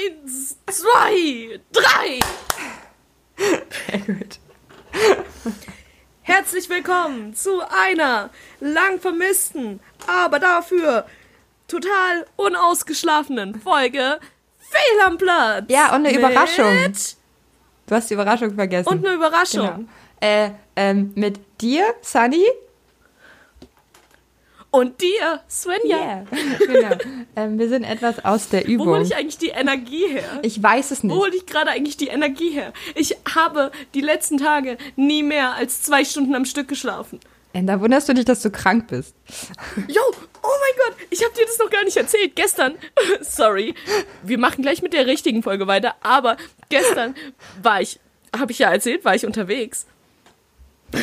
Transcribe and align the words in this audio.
Eins, 0.00 0.56
zwei, 0.70 1.60
drei. 1.72 2.20
Sehr 3.36 3.98
gut. 4.00 4.38
Herzlich 6.22 6.68
willkommen 6.68 7.34
zu 7.34 7.60
einer 7.68 8.30
lang 8.60 9.00
vermissten, 9.00 9.80
aber 10.06 10.38
dafür 10.38 11.06
total 11.66 12.26
unausgeschlafenen 12.36 13.60
Folge 13.60 14.20
Fehl 14.58 15.00
am 15.06 15.18
Platz. 15.18 15.64
Ja, 15.68 15.94
und 15.94 16.06
eine 16.06 16.16
Überraschung. 16.16 16.94
Du 17.86 17.94
hast 17.94 18.10
die 18.10 18.14
Überraschung 18.14 18.54
vergessen. 18.54 18.88
Und 18.88 19.04
eine 19.04 19.16
Überraschung. 19.16 19.66
Genau. 19.66 19.88
Äh, 20.20 20.50
ähm, 20.76 21.12
mit 21.14 21.40
dir, 21.60 21.94
Sunny? 22.02 22.46
Und 24.72 25.00
dir, 25.02 25.40
Svenja. 25.48 25.96
Yeah. 25.96 26.24
genau. 26.66 26.96
ähm, 27.34 27.58
wir 27.58 27.68
sind 27.68 27.82
etwas 27.82 28.24
aus 28.24 28.48
der 28.50 28.62
Wo 28.66 28.70
Übung. 28.72 28.88
hole 28.90 29.02
ich 29.02 29.16
eigentlich 29.16 29.38
die 29.38 29.48
Energie 29.48 30.06
her? 30.08 30.38
Ich 30.42 30.62
weiß 30.62 30.92
es 30.92 31.02
Wo 31.02 31.08
nicht. 31.08 31.16
hole 31.16 31.36
ich 31.36 31.46
gerade 31.46 31.70
eigentlich 31.70 31.96
die 31.96 32.06
Energie 32.06 32.50
her? 32.50 32.72
Ich 32.94 33.16
habe 33.34 33.72
die 33.94 34.00
letzten 34.00 34.38
Tage 34.38 34.78
nie 34.94 35.22
mehr 35.24 35.54
als 35.54 35.82
zwei 35.82 36.04
Stunden 36.04 36.34
am 36.36 36.44
Stück 36.44 36.68
geschlafen. 36.68 37.18
Äh, 37.52 37.64
Da 37.64 37.80
wunderst 37.80 38.08
du 38.08 38.14
dich, 38.14 38.24
dass 38.24 38.42
du 38.42 38.50
krank 38.50 38.86
bist. 38.86 39.16
Jo, 39.88 40.02
oh 40.42 40.48
mein 40.60 40.86
Gott, 40.86 40.96
ich 41.10 41.24
habe 41.24 41.34
dir 41.34 41.46
das 41.46 41.58
noch 41.58 41.68
gar 41.70 41.82
nicht 41.82 41.96
erzählt. 41.96 42.36
Gestern, 42.36 42.76
sorry, 43.22 43.74
wir 44.22 44.38
machen 44.38 44.62
gleich 44.62 44.82
mit 44.82 44.92
der 44.92 45.06
richtigen 45.06 45.42
Folge 45.42 45.66
weiter, 45.66 45.96
aber 46.02 46.36
gestern 46.68 47.16
war 47.60 47.80
ich, 47.80 47.98
habe 48.38 48.52
ich 48.52 48.60
ja 48.60 48.70
erzählt, 48.70 49.04
war 49.04 49.16
ich 49.16 49.26
unterwegs. 49.26 49.86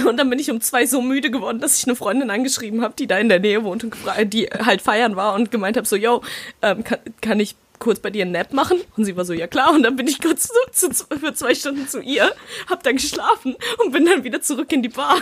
Und 0.05 0.17
dann 0.17 0.29
bin 0.29 0.39
ich 0.39 0.51
um 0.51 0.59
zwei 0.61 0.85
so 0.85 1.01
müde 1.01 1.31
geworden, 1.31 1.59
dass 1.59 1.77
ich 1.77 1.85
eine 1.85 1.95
Freundin 1.95 2.29
angeschrieben 2.29 2.81
habe, 2.81 2.93
die 2.97 3.07
da 3.07 3.17
in 3.17 3.29
der 3.29 3.39
Nähe 3.39 3.63
wohnt 3.63 3.83
und 3.83 3.95
die 4.33 4.45
halt 4.45 4.81
feiern 4.81 5.15
war 5.15 5.33
und 5.33 5.51
gemeint 5.51 5.77
habe, 5.77 5.87
so, 5.87 5.95
yo, 5.95 6.21
ähm, 6.61 6.83
kann, 6.83 6.99
kann 7.21 7.39
ich 7.39 7.55
kurz 7.79 7.99
bei 7.99 8.09
dir 8.09 8.23
einen 8.23 8.31
Nap 8.31 8.53
machen? 8.53 8.79
Und 8.95 9.05
sie 9.05 9.15
war 9.15 9.25
so, 9.25 9.33
ja 9.33 9.47
klar. 9.47 9.73
Und 9.73 9.83
dann 9.83 9.95
bin 9.95 10.07
ich 10.07 10.21
kurz 10.21 10.49
zu, 10.71 10.89
zu, 10.89 11.05
für 11.05 11.33
zwei 11.33 11.55
Stunden 11.55 11.87
zu 11.87 12.01
ihr, 12.01 12.31
hab 12.69 12.83
dann 12.83 12.95
geschlafen 12.95 13.55
und 13.83 13.91
bin 13.91 14.05
dann 14.05 14.23
wieder 14.23 14.41
zurück 14.41 14.71
in 14.71 14.81
die 14.81 14.89
Bar. 14.89 15.17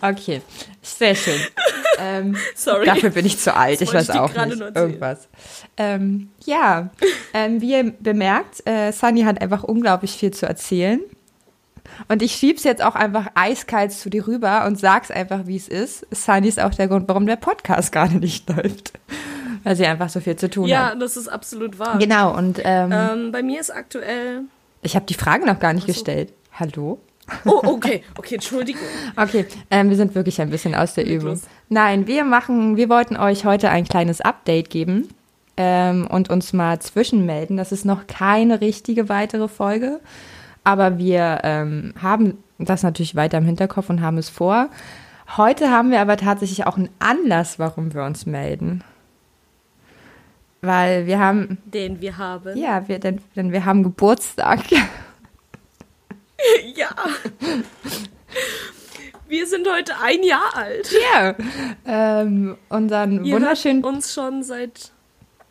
Okay, 0.00 0.42
sehr 0.82 1.14
schön. 1.14 1.40
ähm, 1.98 2.36
Sorry. 2.54 2.84
Dafür 2.86 3.10
bin 3.10 3.24
ich 3.24 3.38
zu 3.38 3.54
alt, 3.54 3.80
Das 3.80 3.88
ich 3.88 3.94
weiß 3.94 4.08
ich 4.08 4.14
auch 4.16 4.46
nicht. 4.46 4.60
Irgendwas. 4.60 5.28
Ähm, 5.76 6.30
ja, 6.44 6.90
ähm, 7.32 7.60
wie 7.60 7.72
ihr 7.72 7.92
bemerkt, 7.98 8.66
äh, 8.66 8.92
Sunny 8.92 9.22
hat 9.22 9.40
einfach 9.40 9.62
unglaublich 9.62 10.12
viel 10.12 10.32
zu 10.32 10.46
erzählen. 10.46 11.00
Und 12.08 12.22
ich 12.22 12.32
schieb's 12.32 12.64
jetzt 12.64 12.82
auch 12.82 12.94
einfach 12.94 13.26
eiskalt 13.34 13.92
zu 13.92 14.10
dir 14.10 14.26
rüber 14.26 14.64
und 14.66 14.78
sag's 14.78 15.10
einfach, 15.10 15.46
wie 15.46 15.56
es 15.56 15.68
ist. 15.68 16.06
Sunny 16.10 16.48
ist 16.48 16.60
auch 16.60 16.74
der 16.74 16.88
Grund, 16.88 17.08
warum 17.08 17.26
der 17.26 17.36
Podcast 17.36 17.92
gerade 17.92 18.16
nicht 18.16 18.48
läuft. 18.48 18.92
Weil 19.62 19.76
sie 19.76 19.86
einfach 19.86 20.08
so 20.08 20.20
viel 20.20 20.36
zu 20.36 20.50
tun 20.50 20.66
Ja, 20.66 20.90
hat. 20.90 21.00
das 21.00 21.16
ist 21.16 21.28
absolut 21.28 21.78
wahr. 21.78 21.98
Genau, 21.98 22.36
und 22.36 22.60
ähm, 22.64 22.92
Ähm, 22.92 23.32
bei 23.32 23.42
mir 23.42 23.60
ist 23.60 23.70
aktuell. 23.70 24.42
ich 24.82 24.94
habe 24.96 25.06
die 25.06 25.14
Frage 25.14 25.46
noch 25.46 25.58
gar 25.58 25.72
nicht 25.72 25.86
so. 25.86 25.92
gestellt. 25.92 26.32
Hallo? 26.52 26.98
Oh, 27.46 27.60
okay, 27.64 28.02
okay, 28.18 28.34
Entschuldigung. 28.34 28.82
Okay, 29.16 29.46
ähm, 29.70 29.88
wir 29.88 29.96
sind 29.96 30.14
wirklich 30.14 30.40
ein 30.42 30.50
bisschen 30.50 30.74
aus 30.74 30.92
der 30.94 31.06
Übung. 31.06 31.40
Nein, 31.70 32.06
wir 32.06 32.24
machen, 32.24 32.76
wir 32.76 32.90
wollten 32.90 33.16
euch 33.16 33.46
heute 33.46 33.70
ein 33.70 33.84
kleines 33.84 34.20
Update 34.20 34.68
geben 34.68 35.08
ähm, 35.56 36.06
und 36.10 36.28
uns 36.28 36.52
mal 36.52 36.80
zwischenmelden. 36.80 37.56
Das 37.56 37.72
ist 37.72 37.86
noch 37.86 38.06
keine 38.06 38.60
richtige 38.60 39.08
weitere 39.08 39.48
Folge, 39.48 40.00
aber 40.64 40.98
wir 40.98 41.40
ähm, 41.44 41.94
haben 42.00 42.38
das 42.58 42.82
natürlich 42.82 43.14
weiter 43.14 43.38
im 43.38 43.44
Hinterkopf 43.44 43.90
und 43.90 44.00
haben 44.00 44.18
es 44.18 44.28
vor. 44.28 44.68
Heute 45.36 45.70
haben 45.70 45.90
wir 45.90 46.00
aber 46.00 46.16
tatsächlich 46.16 46.66
auch 46.66 46.76
einen 46.76 46.90
Anlass, 46.98 47.58
warum 47.58 47.94
wir 47.94 48.04
uns 48.04 48.26
melden. 48.26 48.82
Weil 50.60 51.06
wir 51.06 51.18
haben, 51.18 51.58
Den 51.66 52.00
wir 52.00 52.16
haben. 52.16 52.56
ja, 52.56 52.88
wir, 52.88 52.98
denn, 52.98 53.20
denn 53.36 53.52
wir 53.52 53.64
haben 53.64 53.82
Geburtstag. 53.82 54.60
Ja. 56.74 56.90
Wir 59.28 59.46
sind 59.46 59.66
heute 59.66 59.94
ein 60.02 60.22
Jahr 60.22 60.54
alt. 60.54 60.94
Ja. 61.14 61.34
ähm, 61.86 62.58
unseren 62.68 63.24
Ihr 63.24 63.34
wunderschönen 63.34 63.82
uns 63.82 64.12
schon 64.12 64.42
seit. 64.42 64.92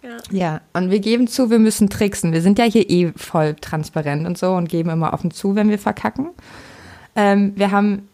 Ja. 0.04 0.18
Ja, 0.32 0.62
und 0.74 0.92
wir 0.92 1.00
geben 1.00 1.28
zu, 1.28 1.50
wir 1.50 1.60
müssen 1.60 1.90
tricksen. 1.90 2.34
Wir 2.34 2.42
sind 2.42 2.60
ja 2.60 2.66
hier 2.66 2.90
eh 2.90 3.14
voll 3.16 3.56
transparent 3.56 4.28
und 4.28 4.38
so 4.38 4.54
und 4.54 4.68
geben 4.68 4.90
immer 4.90 5.14
offen 5.14 5.32
zu, 5.32 5.56
wenn 5.56 5.70
wir 5.70 5.80
verkacken. 5.80 6.30
Ähm, 7.16 7.54
wir 7.56 7.72
haben 7.72 8.10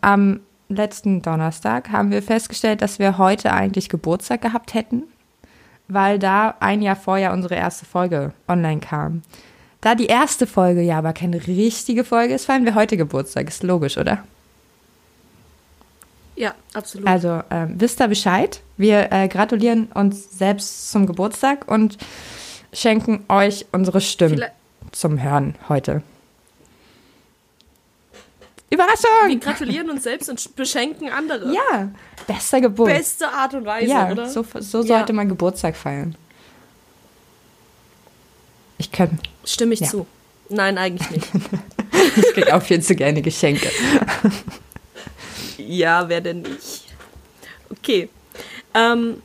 am 0.00 0.40
letzten 0.68 1.22
Donnerstag 1.22 1.90
haben 1.90 2.10
wir 2.10 2.22
festgestellt, 2.22 2.82
dass 2.82 2.98
wir 2.98 3.18
heute 3.18 3.52
eigentlich 3.52 3.88
Geburtstag 3.88 4.42
gehabt 4.42 4.74
hätten, 4.74 5.02
weil 5.88 6.18
da 6.18 6.54
ein 6.60 6.82
Jahr 6.82 6.96
vorher 6.96 7.32
unsere 7.32 7.56
erste 7.56 7.84
Folge 7.84 8.32
online 8.48 8.80
kam. 8.80 9.22
Da 9.80 9.94
die 9.94 10.06
erste 10.06 10.46
Folge 10.46 10.80
ja 10.82 10.98
aber 10.98 11.12
keine 11.12 11.46
richtige 11.46 12.04
Folge 12.04 12.34
ist, 12.34 12.46
feiern 12.46 12.64
wir 12.64 12.74
heute 12.74 12.96
Geburtstag. 12.96 13.48
Ist 13.48 13.62
logisch, 13.62 13.98
oder? 13.98 14.24
Ja, 16.36 16.54
absolut. 16.72 17.06
Also 17.06 17.42
ähm, 17.50 17.74
wisst 17.78 18.00
ihr 18.00 18.08
Bescheid. 18.08 18.60
Wir 18.76 19.12
äh, 19.12 19.28
gratulieren 19.28 19.86
uns 19.94 20.36
selbst 20.38 20.90
zum 20.90 21.06
Geburtstag 21.06 21.68
und 21.70 21.96
schenken 22.72 23.24
euch 23.28 23.66
unsere 23.72 24.00
Stimmen 24.00 24.34
Vielleicht- 24.34 24.52
zum 24.92 25.22
Hören 25.22 25.54
heute. 25.68 26.02
wir 28.68 28.78
Überraschung! 28.78 29.38
gratulieren 29.40 29.90
uns 29.90 30.02
selbst 30.02 30.28
und 30.28 30.56
beschenken 30.56 31.08
andere. 31.08 31.52
Ja, 31.54 31.90
bester 32.26 32.60
Geburt. 32.60 32.88
Beste 32.90 33.28
Art 33.28 33.54
und 33.54 33.64
Weise, 33.64 33.90
ja, 33.90 34.10
oder? 34.10 34.28
so, 34.28 34.44
so 34.58 34.80
Ja. 34.80 34.84
sollte 34.98 35.12
man 35.12 35.28
Geburtstag 35.28 35.76
feiern. 35.76 36.16
Ich 38.78 38.90
kann, 38.90 39.20
Stimme 39.44 39.74
ich 39.74 39.80
Ja. 39.80 39.86
zu. 39.88 40.06
Nein, 40.48 40.76
eigentlich 40.78 41.10
nicht. 41.10 41.28
ich 42.16 42.32
krieg 42.34 42.52
auch 42.52 42.62
viel 42.62 42.82
zu 42.82 42.94
gerne 42.96 43.22
Geschenke. 43.22 43.70
ja, 45.58 46.08
wer 46.08 46.20
denn 46.20 46.42
nicht? 46.42 46.84
Okay. 47.70 48.08
Ähm, 48.74 49.22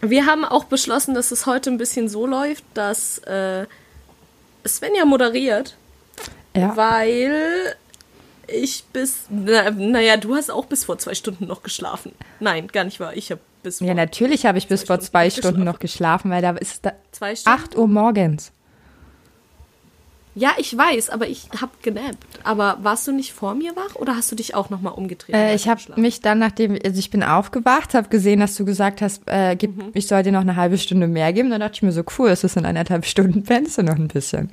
wir 0.00 0.26
haben 0.26 0.44
auch 0.44 0.64
beschlossen, 0.64 1.14
dass 1.14 1.30
es 1.30 1.46
heute 1.46 1.70
ein 1.70 1.78
bisschen 1.78 2.08
so 2.08 2.26
läuft, 2.26 2.64
dass 2.74 3.18
äh, 3.18 3.66
Svenja 4.66 5.04
moderiert. 5.04 5.76
Ja. 6.56 6.76
Weil 6.76 7.76
ich 8.46 8.84
bis. 8.92 9.26
Na, 9.30 9.70
naja, 9.70 10.16
du 10.16 10.34
hast 10.34 10.50
auch 10.50 10.66
bis 10.66 10.84
vor 10.84 10.98
zwei 10.98 11.14
Stunden 11.14 11.46
noch 11.46 11.62
geschlafen. 11.62 12.12
Nein, 12.40 12.68
gar 12.68 12.84
nicht 12.84 13.00
wahr. 13.00 13.16
Ich 13.16 13.30
habe 13.30 13.40
bis 13.62 13.78
vor 13.78 13.86
ja, 13.86 13.94
natürlich 13.94 14.46
habe 14.46 14.58
ich 14.58 14.68
bis 14.68 14.84
vor 14.84 14.96
Stunden 14.96 15.10
zwei 15.10 15.24
geschlafen. 15.26 15.48
Stunden 15.48 15.64
noch 15.64 15.78
geschlafen, 15.78 16.30
weil 16.30 16.42
da 16.42 16.50
ist 16.50 16.84
da 16.84 16.92
zwei 17.12 17.34
Stunden. 17.34 17.58
8 17.60 17.76
Uhr 17.76 17.88
morgens. 17.88 18.52
Ja, 20.36 20.50
ich 20.58 20.76
weiß, 20.76 21.10
aber 21.10 21.28
ich 21.28 21.48
habe 21.60 21.70
genappt. 21.82 22.18
Aber 22.42 22.78
warst 22.82 23.06
du 23.06 23.12
nicht 23.12 23.32
vor 23.32 23.54
mir 23.54 23.76
wach 23.76 23.94
oder 23.94 24.16
hast 24.16 24.32
du 24.32 24.36
dich 24.36 24.54
auch 24.56 24.68
nochmal 24.68 24.94
umgedreht? 24.94 25.34
Äh, 25.34 25.54
ich 25.54 25.68
habe 25.68 25.80
mich 25.94 26.20
dann, 26.22 26.40
nachdem, 26.40 26.76
also 26.84 26.98
ich 26.98 27.10
bin 27.10 27.22
aufgewacht, 27.22 27.94
habe 27.94 28.08
gesehen, 28.08 28.40
dass 28.40 28.56
du 28.56 28.64
gesagt 28.64 29.00
hast, 29.00 29.22
äh, 29.26 29.54
gib, 29.54 29.76
Mhm. 29.76 29.90
ich 29.94 30.08
soll 30.08 30.24
dir 30.24 30.32
noch 30.32 30.40
eine 30.40 30.56
halbe 30.56 30.76
Stunde 30.76 31.06
mehr 31.06 31.32
geben. 31.32 31.50
Dann 31.50 31.60
dachte 31.60 31.74
ich 31.76 31.82
mir 31.82 31.92
so, 31.92 32.02
cool, 32.18 32.30
es 32.30 32.42
ist 32.42 32.56
in 32.56 32.66
eineinhalb 32.66 33.06
Stunden, 33.06 33.42
pennst 33.44 33.78
du 33.78 33.82
noch 33.84 33.94
ein 33.94 34.08
bisschen. 34.08 34.50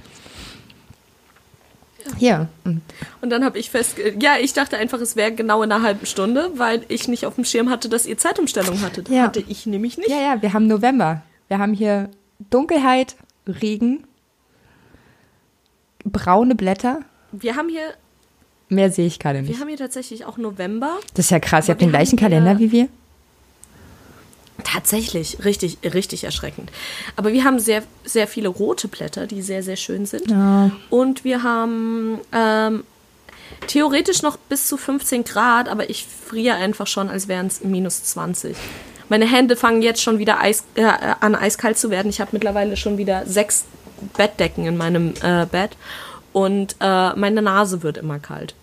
Ja, 2.20 2.48
und 2.66 2.82
Und 3.22 3.30
dann 3.30 3.46
habe 3.46 3.58
ich 3.60 3.70
fest, 3.70 3.96
ja, 4.20 4.34
ich 4.40 4.54
dachte 4.54 4.78
einfach, 4.78 5.00
es 5.00 5.16
wäre 5.16 5.32
genau 5.32 5.62
in 5.64 5.72
einer 5.72 5.84
halben 5.84 6.06
Stunde, 6.06 6.52
weil 6.56 6.84
ich 6.88 7.08
nicht 7.08 7.26
auf 7.26 7.36
dem 7.36 7.46
Schirm 7.46 7.70
hatte, 7.70 7.90
dass 7.90 8.06
ihr 8.06 8.18
Zeitumstellung 8.18 8.82
hattet. 8.82 9.08
Ja. 9.10 9.24
Hatte 9.24 9.44
ich 9.48 9.66
nämlich 9.66 9.98
nicht. 9.98 10.10
ja, 10.10 10.20
ja, 10.20 10.42
wir 10.42 10.54
haben 10.54 10.68
November. 10.68 11.22
Wir 11.48 11.60
haben 11.60 11.74
hier 11.74 12.10
Dunkelheit, 12.50 13.16
Regen, 13.48 14.04
braune 16.06 16.56
Blätter. 16.56 17.02
Wir 17.32 17.56
haben 17.56 17.70
hier, 17.70 17.94
Mehr 18.70 18.92
sehe 18.92 19.08
ich 19.08 19.20
gerade 19.20 19.40
wir 19.40 19.50
nicht. 19.50 19.60
haben 19.60 19.68
hier 19.68 19.78
tatsächlich 19.78 20.26
auch 20.26 20.38
November. 20.38 20.98
Das 21.14 21.26
ist 21.26 21.32
ja 21.32 21.40
krass, 21.40 21.68
ihr 21.68 21.72
habt 21.72 21.82
den 21.82 21.90
wir 21.90 21.98
gleichen 21.98 22.18
Kalender 22.18 22.60
wie 22.60 22.72
wir. 22.72 22.88
Tatsächlich, 24.64 25.44
richtig, 25.44 25.80
richtig 25.84 26.24
erschreckend. 26.24 26.72
Aber 27.16 27.34
wir 27.34 27.44
haben 27.44 27.60
sehr, 27.60 27.84
sehr 28.04 28.28
viele 28.28 28.48
rote 28.48 28.88
Blätter, 28.88 29.28
die 29.28 29.42
sehr, 29.42 29.64
sehr 29.64 29.76
schön 29.76 30.06
sind. 30.06 30.30
Ja. 30.30 30.72
Und 30.90 31.24
wir 31.24 31.44
haben 31.44 32.20
ähm, 32.32 32.84
theoretisch 33.68 34.22
noch 34.22 34.38
bis 34.38 34.68
zu 34.68 34.78
15 34.78 35.24
Grad, 35.24 35.68
aber 35.68 35.90
ich 35.90 36.06
friere 36.06 36.56
einfach 36.56 36.88
schon, 36.88 37.10
als 37.10 37.28
wären 37.28 37.48
es 37.48 37.64
minus 37.64 38.04
20. 38.04 38.56
Meine 39.10 39.26
Hände 39.30 39.56
fangen 39.56 39.82
jetzt 39.82 40.02
schon 40.02 40.20
wieder 40.20 40.40
eis, 40.40 40.64
äh, 40.76 40.86
an, 40.86 41.36
eiskalt 41.36 41.78
zu 41.78 41.90
werden. 41.90 42.10
Ich 42.10 42.22
habe 42.22 42.30
mittlerweile 42.34 42.78
schon 42.78 42.98
wieder 42.98 43.26
sechs 43.26 43.66
Bettdecken 44.18 44.66
in 44.66 44.78
meinem 44.78 45.14
äh, 45.22 45.46
Bett 45.46 45.72
und 46.34 46.76
äh, 46.80 47.14
meine 47.16 47.42
Nase 47.42 47.84
wird 47.84 47.98
immer 47.98 48.20
kalt. 48.20 48.56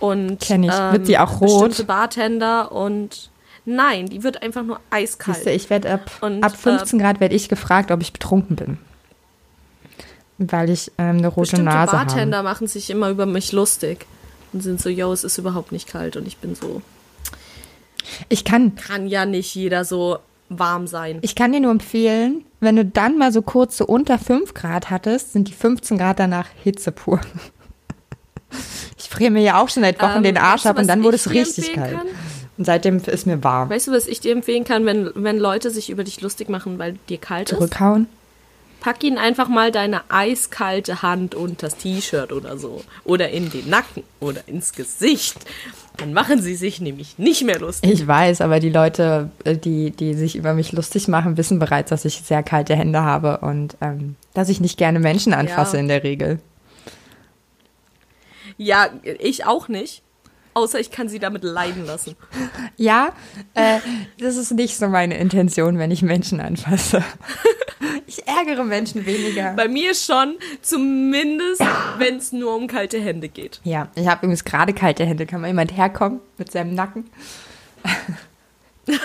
Und 0.00 0.40
Kenn 0.40 0.62
ich. 0.62 0.70
Wird 0.70 1.08
die 1.08 1.18
auch 1.18 1.40
rot? 1.40 1.68
Bestimmte 1.68 1.84
Bartender 1.84 2.72
und 2.72 3.30
nein, 3.64 4.06
die 4.08 4.22
wird 4.22 4.42
einfach 4.42 4.62
nur 4.62 4.80
eiskalt. 4.90 5.36
Siehste, 5.36 5.50
ich 5.50 5.70
werde 5.70 5.92
ab, 5.92 6.10
Und, 6.20 6.42
ab 6.42 6.56
15 6.56 6.98
Grad 6.98 7.20
werde 7.20 7.34
ich 7.34 7.48
gefragt, 7.48 7.90
ob 7.90 8.00
ich 8.00 8.12
betrunken 8.12 8.56
bin. 8.56 8.78
Weil 10.38 10.70
ich 10.70 10.92
ähm, 10.98 11.18
eine 11.18 11.28
rote 11.28 11.52
Bestimmte 11.52 11.64
Nase 11.64 11.92
Bartender 11.92 12.38
habe. 12.38 12.48
machen 12.48 12.66
sich 12.66 12.90
immer 12.90 13.08
über 13.08 13.26
mich 13.26 13.52
lustig 13.52 14.06
und 14.52 14.62
sind 14.62 14.80
so, 14.80 14.88
yo, 14.88 15.12
es 15.12 15.24
ist 15.24 15.38
überhaupt 15.38 15.72
nicht 15.72 15.88
kalt 15.88 16.16
und 16.16 16.26
ich 16.26 16.36
bin 16.38 16.54
so, 16.54 16.82
Ich 18.28 18.44
kann, 18.44 18.74
kann 18.76 19.06
ja 19.06 19.26
nicht 19.26 19.54
jeder 19.54 19.84
so 19.84 20.18
warm 20.48 20.86
sein. 20.86 21.18
ich 21.22 21.34
kann 21.34 21.52
dir 21.52 21.60
nur 21.60 21.70
empfehlen, 21.70 22.44
wenn 22.60 22.76
du 22.76 22.84
dann 22.84 23.18
mal 23.18 23.32
so 23.32 23.42
kurz 23.42 23.76
so 23.76 23.86
unter 23.86 24.18
5 24.18 24.54
Grad 24.54 24.90
hattest, 24.90 25.32
sind 25.32 25.48
die 25.48 25.52
15 25.52 25.98
Grad 25.98 26.18
danach 26.18 26.48
Hitze 26.62 26.92
pur. 26.92 27.20
Ich 28.98 29.10
friere 29.10 29.30
mir 29.30 29.42
ja 29.42 29.60
auch 29.60 29.68
schon 29.68 29.82
seit 29.82 30.00
Wochen 30.00 30.18
Ähm, 30.18 30.22
den 30.22 30.38
Arsch 30.38 30.64
weißt 30.64 30.64
du, 30.64 30.68
ab 30.70 30.78
und 30.78 30.86
dann 30.86 31.02
wurde 31.02 31.16
es 31.16 31.30
richtig 31.30 31.74
kalt. 31.74 31.92
kann? 31.92 32.06
Und 32.56 32.64
seitdem 32.64 32.96
ist 32.98 33.26
mir 33.26 33.42
warm. 33.44 33.68
Weißt 33.68 33.88
du, 33.88 33.92
was 33.92 34.06
ich 34.06 34.20
dir 34.20 34.32
empfehlen 34.32 34.64
kann, 34.64 34.86
wenn, 34.86 35.10
wenn 35.14 35.38
Leute 35.38 35.70
sich 35.70 35.90
über 35.90 36.04
dich 36.04 36.20
lustig 36.22 36.48
machen, 36.48 36.78
weil 36.78 36.96
dir 37.08 37.18
kalt 37.18 37.50
ist? 37.50 37.58
Zurückhauen. 37.58 38.06
Pack 38.86 39.02
ihnen 39.02 39.18
einfach 39.18 39.48
mal 39.48 39.72
deine 39.72 40.02
eiskalte 40.12 41.02
Hand 41.02 41.34
unter 41.34 41.66
das 41.66 41.76
T-Shirt 41.76 42.30
oder 42.30 42.56
so. 42.56 42.84
Oder 43.02 43.30
in 43.30 43.50
den 43.50 43.68
Nacken 43.68 44.04
oder 44.20 44.46
ins 44.46 44.70
Gesicht. 44.74 45.38
Dann 45.96 46.12
machen 46.12 46.40
sie 46.40 46.54
sich 46.54 46.80
nämlich 46.80 47.18
nicht 47.18 47.42
mehr 47.42 47.58
lustig. 47.58 47.90
Ich 47.90 48.06
weiß, 48.06 48.40
aber 48.42 48.60
die 48.60 48.70
Leute, 48.70 49.30
äh, 49.42 49.56
die, 49.56 49.90
die 49.90 50.14
sich 50.14 50.36
über 50.36 50.54
mich 50.54 50.70
lustig 50.70 51.08
machen, 51.08 51.36
wissen 51.36 51.58
bereits, 51.58 51.90
dass 51.90 52.04
ich 52.04 52.22
sehr 52.22 52.44
kalte 52.44 52.76
Hände 52.76 53.02
habe 53.02 53.38
und 53.38 53.76
ähm, 53.80 54.14
dass 54.34 54.48
ich 54.48 54.60
nicht 54.60 54.78
gerne 54.78 55.00
Menschen 55.00 55.34
anfasse 55.34 55.78
Ja. 55.78 55.80
in 55.80 55.88
der 55.88 56.04
Regel. 56.04 56.38
Ja, 58.56 58.90
ich 59.02 59.46
auch 59.46 59.66
nicht. 59.66 60.04
Außer 60.54 60.78
ich 60.78 60.92
kann 60.92 61.08
sie 61.08 61.18
damit 61.18 61.42
leiden 61.42 61.84
lassen. 61.86 62.14
Ja, 62.76 63.08
äh, 63.54 63.80
das 64.20 64.36
ist 64.36 64.52
nicht 64.52 64.78
so 64.78 64.86
meine 64.86 65.18
Intention, 65.18 65.76
wenn 65.76 65.90
ich 65.90 66.02
Menschen 66.02 66.40
anfasse. 66.40 67.02
Ich 68.06 68.26
ärgere 68.26 68.64
Menschen 68.64 69.04
weniger. 69.04 69.52
Bei 69.54 69.68
mir 69.68 69.94
schon, 69.94 70.36
zumindest 70.62 71.62
wenn 71.98 72.16
es 72.16 72.32
nur 72.32 72.54
um 72.54 72.66
kalte 72.68 72.98
Hände 72.98 73.28
geht. 73.28 73.60
Ja, 73.64 73.88
ich 73.94 74.06
habe 74.06 74.24
übrigens 74.24 74.44
gerade 74.44 74.72
kalte 74.72 75.04
Hände. 75.04 75.26
Kann 75.26 75.40
mal 75.40 75.48
jemand 75.48 75.76
herkommen 75.76 76.20
mit 76.38 76.50
seinem 76.50 76.74
Nacken? 76.74 77.10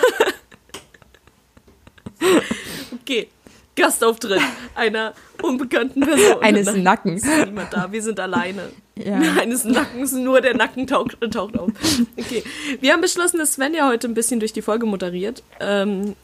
Okay, 3.02 3.28
Gastauftritt 3.74 4.40
einer 4.74 5.12
unbekannten 5.42 6.00
Person. 6.00 6.42
Eines 6.42 6.66
Nein, 6.66 6.82
Nackens. 6.82 7.24
ist 7.24 7.46
niemand 7.46 7.72
da, 7.72 7.90
wir 7.90 8.02
sind 8.02 8.20
alleine. 8.20 8.70
Ja. 8.94 9.18
Eines 9.40 9.64
Nackens, 9.64 10.12
nur 10.12 10.40
der 10.40 10.54
Nacken 10.54 10.86
taucht, 10.86 11.18
taucht 11.32 11.58
auf. 11.58 11.70
Okay, 12.16 12.44
wir 12.80 12.92
haben 12.92 13.00
beschlossen, 13.00 13.38
dass 13.38 13.54
Svenja 13.54 13.88
heute 13.88 14.06
ein 14.08 14.14
bisschen 14.14 14.40
durch 14.40 14.52
die 14.52 14.62
Folge 14.62 14.86
moderiert. 14.86 15.42
Ähm, 15.58 16.14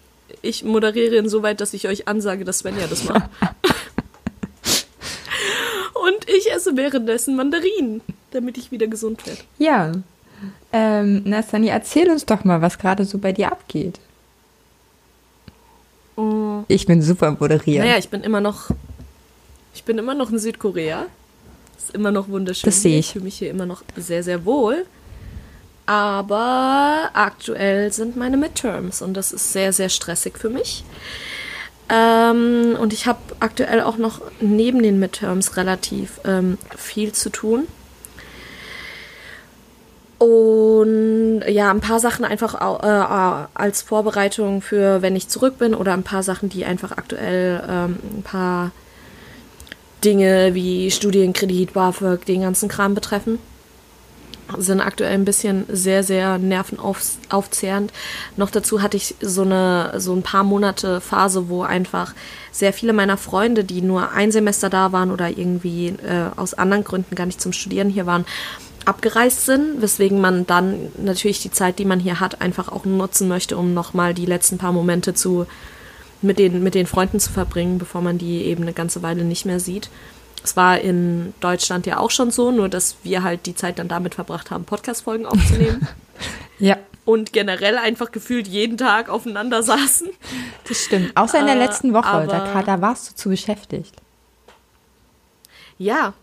ich 0.43 0.65
moderiere 0.65 1.17
insoweit, 1.17 1.61
dass 1.61 1.75
ich 1.75 1.89
euch 1.89 2.09
ansage, 2.09 2.45
dass 2.45 2.59
Svenja 2.61 2.87
das 2.87 3.05
macht. 3.05 3.29
Und 5.95 6.29
ich 6.29 6.51
esse 6.53 6.77
währenddessen 6.77 7.37
Mandarinen, 7.37 8.01
damit 8.31 8.57
ich 8.57 8.71
wieder 8.71 8.87
gesund 8.87 9.27
werde. 9.27 9.41
Ja. 9.59 9.93
Ähm, 10.73 11.23
Nassani, 11.25 11.69
erzähl 11.69 12.11
uns 12.11 12.25
doch 12.25 12.45
mal, 12.45 12.63
was 12.63 12.79
gerade 12.79 13.05
so 13.05 13.19
bei 13.19 13.33
dir 13.33 13.51
abgeht. 13.51 13.99
Ich 16.67 16.87
bin 16.87 17.01
super 17.01 17.29
im 17.29 17.37
moderieren. 17.39 17.87
Naja, 17.87 17.99
ich 17.99 18.09
bin 18.09 18.23
immer 18.23 18.41
noch. 18.41 18.71
Ich 19.73 19.85
bin 19.85 19.99
immer 19.99 20.15
noch 20.15 20.31
in 20.31 20.39
Südkorea. 20.39 21.07
Ist 21.77 21.95
immer 21.95 22.11
noch 22.11 22.29
wunderschön. 22.29 22.69
Das 22.69 22.83
sehe 22.83 22.99
ich. 22.99 23.07
Ich 23.07 23.13
fühle 23.13 23.25
mich 23.25 23.39
hier 23.39 23.51
immer 23.51 23.67
noch 23.67 23.83
sehr, 23.97 24.25
sehr 24.25 24.45
wohl. 24.45 24.85
Aber 25.89 27.09
aktuell 27.15 27.91
sind 27.95 28.15
meine 28.15 28.37
Midterms 28.37 29.01
und 29.01 29.15
das 29.15 29.33
ist 29.33 29.55
sehr, 29.55 29.73
sehr 29.73 29.89
stressig 29.89 30.37
für 30.37 30.51
mich. 30.51 30.85
Ähm, 31.89 32.77
und 32.79 32.93
ich 32.93 33.07
habe 33.07 33.21
aktuell 33.41 33.81
auch 33.81 33.97
noch 33.97 34.21
neben 34.39 34.83
den 34.83 34.99
Midterms 34.99 35.57
relativ 35.57 36.21
ähm, 36.27 36.59
viel 36.77 37.13
zu 37.13 37.31
tun. 37.31 37.67
Und 40.19 41.41
ja, 41.49 41.71
ein 41.71 41.81
paar 41.81 42.01
Sachen 42.01 42.27
einfach 42.27 42.55
äh, 42.83 43.47
als 43.55 43.81
Vorbereitung 43.81 44.61
für, 44.61 45.01
wenn 45.01 45.17
ich 45.17 45.29
zurück 45.29 45.57
bin, 45.57 45.75
oder 45.75 45.95
ein 45.95 46.03
paar 46.03 46.23
Sachen, 46.23 46.51
die 46.51 46.67
einfach 46.67 46.93
aktuell 46.93 47.63
ähm, 47.67 47.99
ein 48.19 48.23
paar 48.25 48.73
Dinge 50.05 50.55
wie 50.55 50.91
Studienkredit, 50.91 51.73
BAföG, 51.73 52.27
den 52.27 52.43
ganzen 52.43 52.69
Kram 52.69 52.95
betreffen. 52.95 53.39
Sind 54.57 54.81
aktuell 54.81 55.13
ein 55.13 55.25
bisschen 55.27 55.67
sehr, 55.69 56.03
sehr 56.03 56.39
nervenaufzehrend. 56.39 57.93
Noch 58.37 58.51
dazu 58.51 58.81
hatte 58.81 58.97
ich 58.97 59.15
so 59.21 59.43
eine 59.43 59.95
so 59.99 60.15
ein 60.15 60.23
paar 60.23 60.45
Monate 60.45 61.01
Phase, 61.01 61.49
wo 61.49 61.63
einfach 61.63 62.15
sehr 62.51 62.73
viele 62.73 62.93
meiner 62.95 63.19
Freunde, 63.19 63.65
die 63.65 63.83
nur 63.83 64.13
ein 64.13 64.33
Semester 64.33 64.71
da 64.71 64.93
waren 64.93 65.11
oder 65.11 65.29
irgendwie 65.29 65.89
äh, 65.89 66.31
aus 66.37 66.55
anderen 66.55 66.85
Gründen 66.85 67.15
gar 67.15 67.27
nicht 67.27 67.41
zum 67.41 67.53
Studieren 67.53 67.91
hier 67.91 68.07
waren, 68.07 68.25
abgereist 68.89 69.45
sind, 69.45 69.83
weswegen 69.83 70.21
man 70.21 70.47
dann 70.47 70.89
natürlich 70.97 71.43
die 71.43 71.51
Zeit, 71.51 71.79
die 71.79 71.85
man 71.85 72.01
hier 72.01 72.21
hat, 72.21 72.41
einfach 72.41 72.69
auch 72.69 72.87
nutzen 72.87 73.29
möchte, 73.29 73.57
um 73.59 73.75
nochmal 73.75 74.15
die 74.15 74.27
letzten 74.27 74.57
paar 74.57 74.73
Momente 74.73 75.13
zu, 75.13 75.47
mit, 76.23 76.39
den, 76.39 76.63
mit 76.63 76.75
den 76.75 76.87
Freunden 76.87 77.21
zu 77.21 77.31
verbringen, 77.31 77.79
bevor 77.79 78.01
man 78.01 78.17
die 78.17 78.45
eben 78.45 78.63
eine 78.63 78.73
ganze 78.73 79.03
Weile 79.03 79.25
nicht 79.25 79.45
mehr 79.45 79.61
sieht. 79.61 79.91
Es 80.45 80.57
war 80.57 80.79
in 80.79 81.35
Deutschland 81.41 81.87
ja 81.87 81.99
auch 81.99 82.11
schon 82.11 82.31
so, 82.31 82.51
nur 82.51 82.69
dass 82.69 82.97
wir 83.03 83.23
halt 83.23 83.47
die 83.47 83.55
Zeit 83.55 83.79
dann 83.79 83.89
damit 83.89 84.15
verbracht 84.15 84.51
haben, 84.51 84.65
Podcast-Folgen 84.65 85.27
aufzunehmen 85.27 85.87
Ja, 86.59 86.77
und 87.05 87.33
generell 87.33 87.79
einfach 87.79 88.11
gefühlt 88.13 88.49
jeden 88.49 88.77
Tag 88.77 89.09
aufeinander 89.09 89.63
saßen. 89.63 90.09
das 90.69 90.85
stimmt. 90.85 91.17
Außer 91.17 91.39
in 91.41 91.47
der 91.47 91.55
Äh, 91.55 91.59
letzten 91.59 91.93
Woche, 91.95 92.07
aber- 92.09 92.27
da, 92.27 92.63
da 92.63 92.81
warst 92.81 93.11
du 93.11 93.15
zu 93.15 93.29
beschäftigt. 93.29 93.95
Ja. 95.79 96.15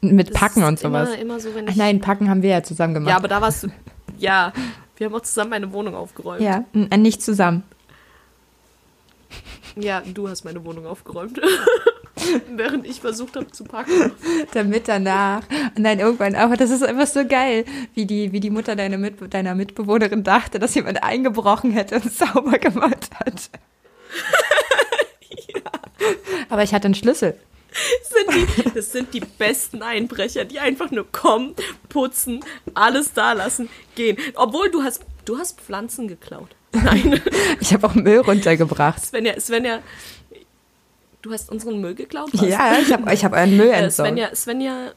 Mit 0.00 0.32
Packen 0.34 0.64
und 0.64 0.78
sowas. 0.78 1.10
Immer, 1.10 1.18
immer 1.18 1.40
so, 1.40 1.54
wenn 1.54 1.66
Ach 1.66 1.70
ich, 1.70 1.76
nein, 1.76 2.00
Packen 2.00 2.28
haben 2.28 2.42
wir 2.42 2.50
ja 2.50 2.62
zusammen 2.62 2.94
gemacht. 2.94 3.10
ja, 3.10 3.16
aber 3.16 3.28
da 3.28 3.40
warst 3.40 3.62
du. 3.64 3.68
Ja, 4.18 4.52
wir 4.96 5.06
haben 5.06 5.14
auch 5.14 5.22
zusammen 5.22 5.50
meine 5.50 5.72
Wohnung 5.72 5.94
aufgeräumt. 5.94 6.40
ja, 6.42 6.64
äh, 6.74 6.96
nicht 6.96 7.22
zusammen. 7.22 7.62
Ja, 9.76 10.02
du 10.02 10.28
hast 10.28 10.44
meine 10.44 10.64
Wohnung 10.64 10.86
aufgeräumt. 10.86 11.40
Während 12.56 12.86
ich 12.86 13.00
versucht 13.00 13.36
habe 13.36 13.50
zu 13.50 13.64
packen. 13.64 14.12
Damit 14.52 14.88
danach. 14.88 15.42
Und 15.76 15.84
dann 15.84 15.98
irgendwann 15.98 16.36
auch, 16.36 16.54
das 16.56 16.70
ist 16.70 16.82
einfach 16.82 17.06
so 17.06 17.26
geil, 17.26 17.64
wie 17.94 18.06
die, 18.06 18.32
wie 18.32 18.40
die 18.40 18.50
Mutter 18.50 18.76
deiner, 18.76 18.98
Mit, 18.98 19.32
deiner 19.32 19.54
Mitbewohnerin 19.54 20.24
dachte, 20.24 20.58
dass 20.58 20.74
jemand 20.74 21.02
eingebrochen 21.02 21.72
hätte 21.72 21.96
und 21.96 22.12
sauber 22.12 22.58
gemacht 22.58 23.10
hat. 23.14 23.50
Aber 26.48 26.62
ich 26.62 26.72
hatte 26.74 26.86
einen 26.86 26.94
Schlüssel. 26.94 27.36
Das 27.72 28.10
sind, 28.10 28.30
die, 28.56 28.70
das 28.74 28.92
sind 28.92 29.14
die 29.14 29.20
besten 29.20 29.82
Einbrecher, 29.82 30.44
die 30.44 30.60
einfach 30.60 30.92
nur 30.92 31.10
kommen, 31.10 31.54
putzen, 31.88 32.44
alles 32.74 33.12
da 33.14 33.32
lassen, 33.32 33.68
gehen. 33.96 34.16
Obwohl 34.34 34.70
du 34.70 34.84
hast, 34.84 35.02
du 35.24 35.38
hast 35.38 35.60
Pflanzen 35.60 36.06
geklaut. 36.06 36.50
Nein, 36.72 37.20
Ich 37.60 37.72
habe 37.72 37.86
auch 37.86 37.94
Müll 37.94 38.18
runtergebracht. 38.18 39.00
Svenja, 39.04 39.38
Svenja, 39.40 39.80
du 41.24 41.32
hast 41.32 41.50
unseren 41.50 41.80
Müll 41.80 41.94
geklaut? 41.94 42.30
Was? 42.32 42.48
Ja, 42.48 42.76
ich 42.80 42.92
habe 42.92 43.12
ich 43.12 43.24
hab 43.24 43.32
euren 43.32 43.56
Müll 43.56 43.68
Äh, 43.68 43.84
entsorgt. 43.84 44.10
Svenja, 44.10 44.34
Svenja, 44.34 44.92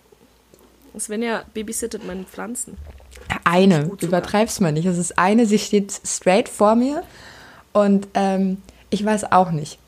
Svenja 0.99 1.43
babysittet 1.53 2.05
meine 2.05 2.23
Pflanzen. 2.23 2.77
Eine, 3.43 3.91
übertreibst 4.01 4.61
mal 4.61 4.71
nicht. 4.71 4.85
Es 4.85 4.97
ist 4.97 5.17
eine, 5.17 5.45
sie 5.45 5.59
steht 5.59 5.91
straight 6.05 6.49
vor 6.49 6.75
mir 6.75 7.03
und 7.73 8.07
ähm, 8.13 8.61
ich 8.89 9.03
weiß 9.03 9.31
auch 9.31 9.51
nicht. 9.51 9.79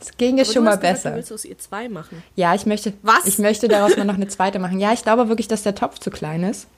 Es 0.00 0.16
ging 0.16 0.38
es 0.38 0.52
schon 0.52 0.64
mal 0.64 0.76
gesagt, 0.76 0.94
besser. 0.94 1.10
Du 1.10 1.16
willst 1.16 1.32
aus 1.32 1.44
ihr 1.44 1.58
zwei 1.58 1.88
machen. 1.88 2.22
Ja, 2.36 2.54
ich 2.54 2.66
möchte, 2.66 2.92
Was? 3.02 3.26
ich 3.26 3.38
möchte 3.38 3.66
daraus 3.68 3.96
mal 3.96 4.04
noch 4.04 4.14
eine 4.14 4.28
zweite 4.28 4.58
machen. 4.58 4.78
Ja, 4.78 4.92
ich 4.92 5.02
glaube 5.02 5.28
wirklich, 5.28 5.48
dass 5.48 5.62
der 5.62 5.74
Topf 5.74 5.98
zu 5.98 6.10
klein 6.10 6.44
ist 6.44 6.68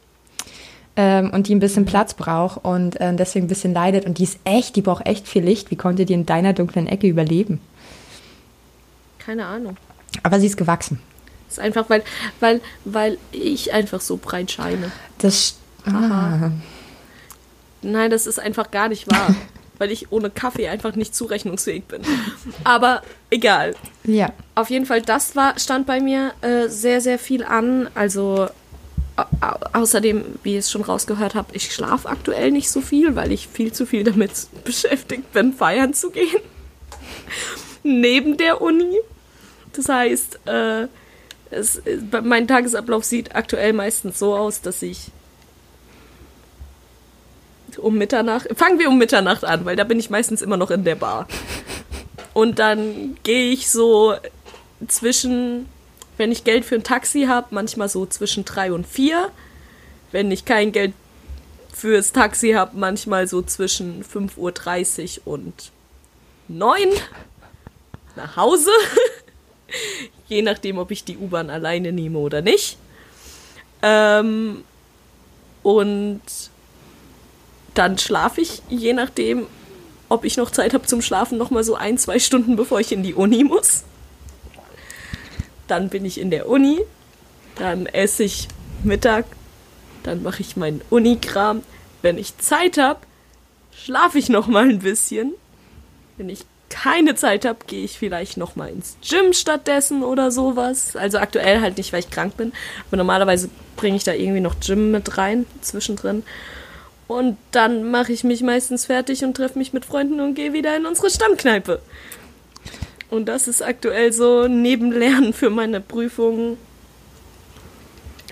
ähm, 0.96 1.30
und 1.30 1.48
die 1.48 1.54
ein 1.54 1.60
bisschen 1.60 1.84
Platz 1.84 2.14
braucht 2.14 2.64
und 2.64 2.98
äh, 3.00 3.14
deswegen 3.14 3.46
ein 3.46 3.48
bisschen 3.48 3.74
leidet. 3.74 4.06
Und 4.06 4.18
die 4.18 4.24
ist 4.24 4.38
echt, 4.44 4.76
die 4.76 4.82
braucht 4.82 5.06
echt 5.06 5.28
viel 5.28 5.44
Licht. 5.44 5.70
Wie 5.70 5.76
konnte 5.76 6.06
die 6.06 6.14
in 6.14 6.24
deiner 6.24 6.52
dunklen 6.54 6.86
Ecke 6.86 7.06
überleben? 7.06 7.60
Keine 9.24 9.46
Ahnung. 9.46 9.76
Aber 10.22 10.40
sie 10.40 10.46
ist 10.46 10.56
gewachsen. 10.56 11.00
Das 11.46 11.58
ist 11.58 11.64
einfach, 11.64 11.88
weil, 11.90 12.02
weil, 12.40 12.60
weil 12.84 13.18
ich 13.32 13.72
einfach 13.72 14.00
so 14.00 14.16
breit 14.16 14.50
scheine. 14.50 14.90
Das. 15.18 15.56
Ah, 15.86 16.50
Nein, 17.82 18.10
das 18.10 18.26
ist 18.26 18.38
einfach 18.38 18.70
gar 18.70 18.88
nicht 18.88 19.10
wahr. 19.10 19.34
weil 19.80 19.90
ich 19.90 20.12
ohne 20.12 20.28
Kaffee 20.28 20.68
einfach 20.68 20.94
nicht 20.94 21.14
zurechnungsfähig 21.14 21.84
bin. 21.84 22.02
Aber 22.64 23.02
egal. 23.30 23.74
ja. 24.04 24.30
Auf 24.54 24.68
jeden 24.68 24.84
Fall, 24.84 25.00
das 25.00 25.34
war, 25.36 25.58
stand 25.58 25.86
bei 25.86 26.00
mir 26.00 26.34
äh, 26.42 26.68
sehr, 26.68 27.00
sehr 27.00 27.18
viel 27.18 27.42
an. 27.42 27.88
Also 27.94 28.48
au 29.16 29.24
au 29.40 29.80
außerdem, 29.80 30.22
wie 30.42 30.52
ihr 30.52 30.58
es 30.58 30.70
schon 30.70 30.82
rausgehört 30.82 31.34
habt, 31.34 31.56
ich 31.56 31.72
schlafe 31.72 32.10
aktuell 32.10 32.50
nicht 32.50 32.70
so 32.70 32.82
viel, 32.82 33.16
weil 33.16 33.32
ich 33.32 33.48
viel 33.48 33.72
zu 33.72 33.86
viel 33.86 34.04
damit 34.04 34.32
beschäftigt 34.64 35.32
bin, 35.32 35.54
feiern 35.54 35.94
zu 35.94 36.10
gehen. 36.10 36.40
Neben 37.82 38.36
der 38.36 38.60
Uni. 38.60 38.98
Das 39.72 39.88
heißt, 39.88 40.40
äh, 40.46 40.86
es, 41.50 41.80
mein 42.22 42.46
Tagesablauf 42.46 43.04
sieht 43.04 43.34
aktuell 43.34 43.72
meistens 43.72 44.18
so 44.18 44.36
aus, 44.36 44.60
dass 44.60 44.82
ich 44.82 45.10
um 47.78 47.96
Mitternacht, 47.96 48.48
fangen 48.56 48.78
wir 48.78 48.88
um 48.88 48.98
Mitternacht 48.98 49.44
an, 49.44 49.64
weil 49.64 49.76
da 49.76 49.84
bin 49.84 49.98
ich 49.98 50.10
meistens 50.10 50.42
immer 50.42 50.56
noch 50.56 50.70
in 50.70 50.84
der 50.84 50.96
Bar. 50.96 51.26
Und 52.32 52.58
dann 52.58 53.16
gehe 53.22 53.52
ich 53.52 53.70
so 53.70 54.14
zwischen, 54.86 55.66
wenn 56.16 56.32
ich 56.32 56.44
Geld 56.44 56.64
für 56.64 56.76
ein 56.76 56.82
Taxi 56.82 57.24
habe, 57.24 57.48
manchmal 57.50 57.88
so 57.88 58.06
zwischen 58.06 58.44
drei 58.44 58.72
und 58.72 58.86
vier. 58.86 59.30
Wenn 60.12 60.30
ich 60.30 60.44
kein 60.44 60.72
Geld 60.72 60.92
fürs 61.72 62.12
Taxi 62.12 62.52
habe, 62.52 62.76
manchmal 62.76 63.26
so 63.26 63.42
zwischen 63.42 64.04
5.30 64.04 65.20
Uhr 65.24 65.34
und 65.34 65.70
9. 66.48 66.88
nach 68.20 68.36
Hause. 68.36 68.70
Je 70.28 70.42
nachdem, 70.42 70.78
ob 70.78 70.90
ich 70.90 71.04
die 71.04 71.16
U-Bahn 71.16 71.50
alleine 71.50 71.92
nehme 71.92 72.18
oder 72.18 72.42
nicht. 72.42 72.76
Ähm, 73.82 74.64
und 75.62 76.20
dann 77.74 77.98
schlafe 77.98 78.40
ich, 78.40 78.62
je 78.68 78.92
nachdem, 78.92 79.46
ob 80.08 80.24
ich 80.24 80.36
noch 80.36 80.50
Zeit 80.50 80.74
habe 80.74 80.86
zum 80.86 81.02
Schlafen, 81.02 81.38
noch 81.38 81.50
mal 81.50 81.64
so 81.64 81.74
ein, 81.74 81.98
zwei 81.98 82.18
Stunden, 82.18 82.56
bevor 82.56 82.80
ich 82.80 82.92
in 82.92 83.02
die 83.02 83.14
Uni 83.14 83.44
muss. 83.44 83.84
Dann 85.66 85.88
bin 85.88 86.04
ich 86.04 86.20
in 86.20 86.30
der 86.30 86.48
Uni, 86.48 86.80
dann 87.56 87.86
esse 87.86 88.24
ich 88.24 88.48
Mittag, 88.82 89.24
dann 90.02 90.22
mache 90.22 90.42
ich 90.42 90.56
meinen 90.56 90.82
Unikram. 90.90 91.62
Wenn 92.02 92.18
ich 92.18 92.38
Zeit 92.38 92.76
habe, 92.76 93.00
schlafe 93.72 94.18
ich 94.18 94.28
noch 94.28 94.46
mal 94.46 94.68
ein 94.68 94.80
bisschen. 94.80 95.34
Wenn 96.16 96.28
ich 96.28 96.44
keine 96.70 97.14
Zeit 97.16 97.44
habe, 97.44 97.58
gehe 97.66 97.84
ich 97.84 97.98
vielleicht 97.98 98.36
noch 98.36 98.56
mal 98.56 98.70
ins 98.70 98.96
Gym 99.06 99.32
stattdessen 99.32 100.02
oder 100.02 100.30
sowas. 100.30 100.96
Also 100.96 101.18
aktuell 101.18 101.60
halt 101.60 101.76
nicht, 101.76 101.92
weil 101.92 102.00
ich 102.00 102.10
krank 102.10 102.36
bin, 102.36 102.52
aber 102.88 102.96
normalerweise 102.96 103.50
bringe 103.76 103.96
ich 103.96 104.04
da 104.04 104.12
irgendwie 104.12 104.40
noch 104.40 104.58
Gym 104.60 104.90
mit 104.90 105.18
rein 105.18 105.44
zwischendrin. 105.60 106.22
Und 107.06 107.36
dann 107.50 107.90
mache 107.90 108.12
ich 108.12 108.22
mich 108.22 108.40
meistens 108.42 108.86
fertig 108.86 109.24
und 109.24 109.36
treffe 109.36 109.58
mich 109.58 109.72
mit 109.72 109.84
Freunden 109.84 110.20
und 110.20 110.34
gehe 110.34 110.52
wieder 110.52 110.76
in 110.76 110.86
unsere 110.86 111.10
Stammkneipe. 111.10 111.82
Und 113.10 113.26
das 113.26 113.48
ist 113.48 113.62
aktuell 113.62 114.12
so 114.12 114.46
neben 114.46 114.92
Lernen 114.92 115.32
für 115.32 115.50
meine 115.50 115.80
Prüfungen 115.80 116.56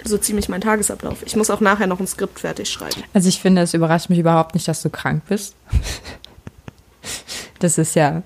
so 0.04 0.16
ziemlich 0.16 0.48
mein 0.48 0.60
Tagesablauf. 0.60 1.24
Ich 1.26 1.36
muss 1.36 1.50
auch 1.50 1.60
nachher 1.60 1.86
noch 1.86 2.00
ein 2.00 2.06
Skript 2.06 2.40
fertig 2.40 2.70
schreiben. 2.70 3.02
Also 3.12 3.28
ich 3.28 3.40
finde, 3.40 3.62
es 3.62 3.74
überrascht 3.74 4.10
mich 4.10 4.18
überhaupt 4.18 4.54
nicht, 4.54 4.68
dass 4.68 4.82
du 4.82 4.90
krank 4.90 5.24
bist. 5.28 5.54
Das 7.58 7.78
ist 7.78 7.94
ja, 7.94 8.22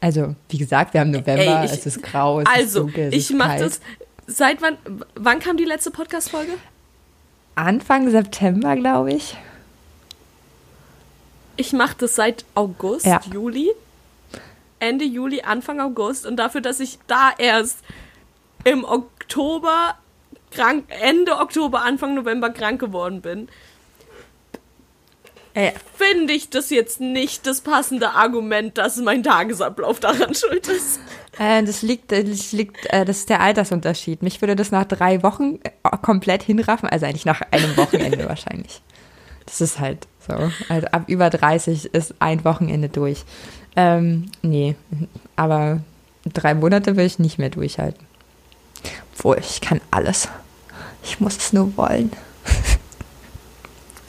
also 0.00 0.34
wie 0.48 0.58
gesagt, 0.58 0.94
wir 0.94 1.00
haben 1.00 1.10
November, 1.10 1.60
Ey, 1.60 1.66
ich- 1.66 1.72
es 1.72 1.86
ist 1.86 2.02
grau, 2.02 2.40
es 2.40 2.46
also, 2.46 2.62
ist 2.64 2.74
dunkel, 2.76 3.08
es 3.08 3.14
ich 3.14 3.30
mache 3.36 3.58
das. 3.58 3.80
Seit 4.26 4.60
wann? 4.62 4.76
Wann 5.14 5.38
kam 5.40 5.56
die 5.56 5.64
letzte 5.64 5.90
Podcast-Folge? 5.90 6.52
Anfang 7.54 8.10
September, 8.10 8.76
glaube 8.76 9.12
ich. 9.12 9.36
Ich 11.56 11.72
mache 11.72 11.96
das 11.98 12.14
seit 12.14 12.44
August, 12.54 13.06
Ja. 13.06 13.20
Juli. 13.32 13.70
Ende 14.80 15.04
Juli, 15.04 15.42
Anfang 15.42 15.80
August. 15.80 16.24
Und 16.24 16.36
dafür, 16.36 16.60
dass 16.60 16.78
ich 16.78 16.98
da 17.08 17.30
erst 17.36 17.78
im 18.64 18.84
Oktober 18.84 19.96
krank, 20.52 20.84
Ende 20.88 21.36
Oktober, 21.38 21.82
Anfang 21.82 22.14
November 22.14 22.50
krank 22.50 22.80
geworden 22.80 23.20
bin, 23.22 23.48
Ey, 25.54 25.72
finde 25.94 26.32
ich 26.34 26.50
das 26.50 26.70
jetzt 26.70 27.00
nicht 27.00 27.46
das 27.46 27.62
passende 27.62 28.10
Argument, 28.10 28.78
dass 28.78 28.96
mein 28.98 29.22
Tagesablauf 29.22 29.98
daran 29.98 30.34
schuld 30.34 30.68
ist. 30.68 31.00
Äh, 31.38 31.62
das 31.64 31.82
liegt, 31.82 32.12
das 32.12 32.52
liegt, 32.52 32.86
äh, 32.86 33.04
das 33.04 33.18
ist 33.18 33.28
der 33.28 33.40
Altersunterschied. 33.40 34.22
Mich 34.22 34.40
würde 34.40 34.56
das 34.56 34.70
nach 34.70 34.84
drei 34.84 35.22
Wochen 35.22 35.58
äh, 35.62 35.96
komplett 36.02 36.42
hinraffen, 36.42 36.88
also 36.88 37.06
eigentlich 37.06 37.24
nach 37.24 37.42
einem 37.50 37.76
Wochenende 37.76 38.24
wahrscheinlich. 38.28 38.82
Das 39.46 39.60
ist 39.60 39.80
halt 39.80 40.06
so. 40.26 40.34
Also 40.68 40.86
ab 40.88 41.04
über 41.06 41.30
30 41.30 41.86
ist 41.86 42.14
ein 42.18 42.44
Wochenende 42.44 42.88
durch. 42.88 43.24
Ähm, 43.76 44.30
nee, 44.42 44.76
aber 45.36 45.80
drei 46.24 46.54
Monate 46.54 46.96
will 46.96 47.06
ich 47.06 47.18
nicht 47.18 47.38
mehr 47.38 47.50
durchhalten. 47.50 48.06
Obwohl, 49.14 49.38
ich 49.38 49.60
kann 49.60 49.80
alles. 49.90 50.28
Ich 51.02 51.20
muss 51.20 51.36
es 51.36 51.52
nur 51.52 51.76
wollen. 51.76 52.12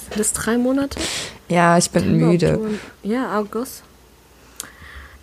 Sind 0.09 0.19
das 0.19 0.33
drei 0.33 0.57
Monate? 0.57 0.99
Ja, 1.49 1.77
ich 1.77 1.89
bin 1.91 2.17
müde. 2.17 2.59
Ja, 3.03 3.37
August. 3.37 3.83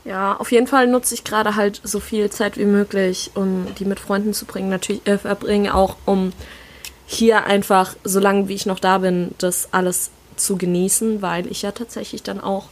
Ja, 0.04 0.37
auf 0.37 0.52
jeden 0.52 0.66
Fall 0.66 0.87
nutze 0.87 1.14
ich 1.14 1.25
gerade 1.25 1.56
halt 1.56 1.80
so 1.83 1.99
viel 1.99 2.30
Zeit 2.30 2.56
wie 2.56 2.64
möglich, 2.64 3.33
um 3.35 3.66
die 3.78 3.85
mit 3.85 3.99
Freunden 3.99 4.35
zu 4.35 4.45
bringen. 4.45 4.68
Natürlich 4.68 5.06
äh, 5.06 5.18
verbringen 5.18 5.71
auch, 5.71 5.97
um 6.04 6.33
hier 7.06 7.45
einfach, 7.45 7.97
solange 8.04 8.49
wie 8.49 8.54
ich 8.54 8.66
noch 8.66 8.78
da 8.78 8.99
bin, 8.99 9.35
das 9.38 9.68
alles 9.73 10.11
zu 10.37 10.56
genießen, 10.56 11.23
weil 11.23 11.47
ich 11.47 11.62
ja 11.62 11.73
tatsächlich 11.73 12.23
dann 12.23 12.40
auch 12.40 12.66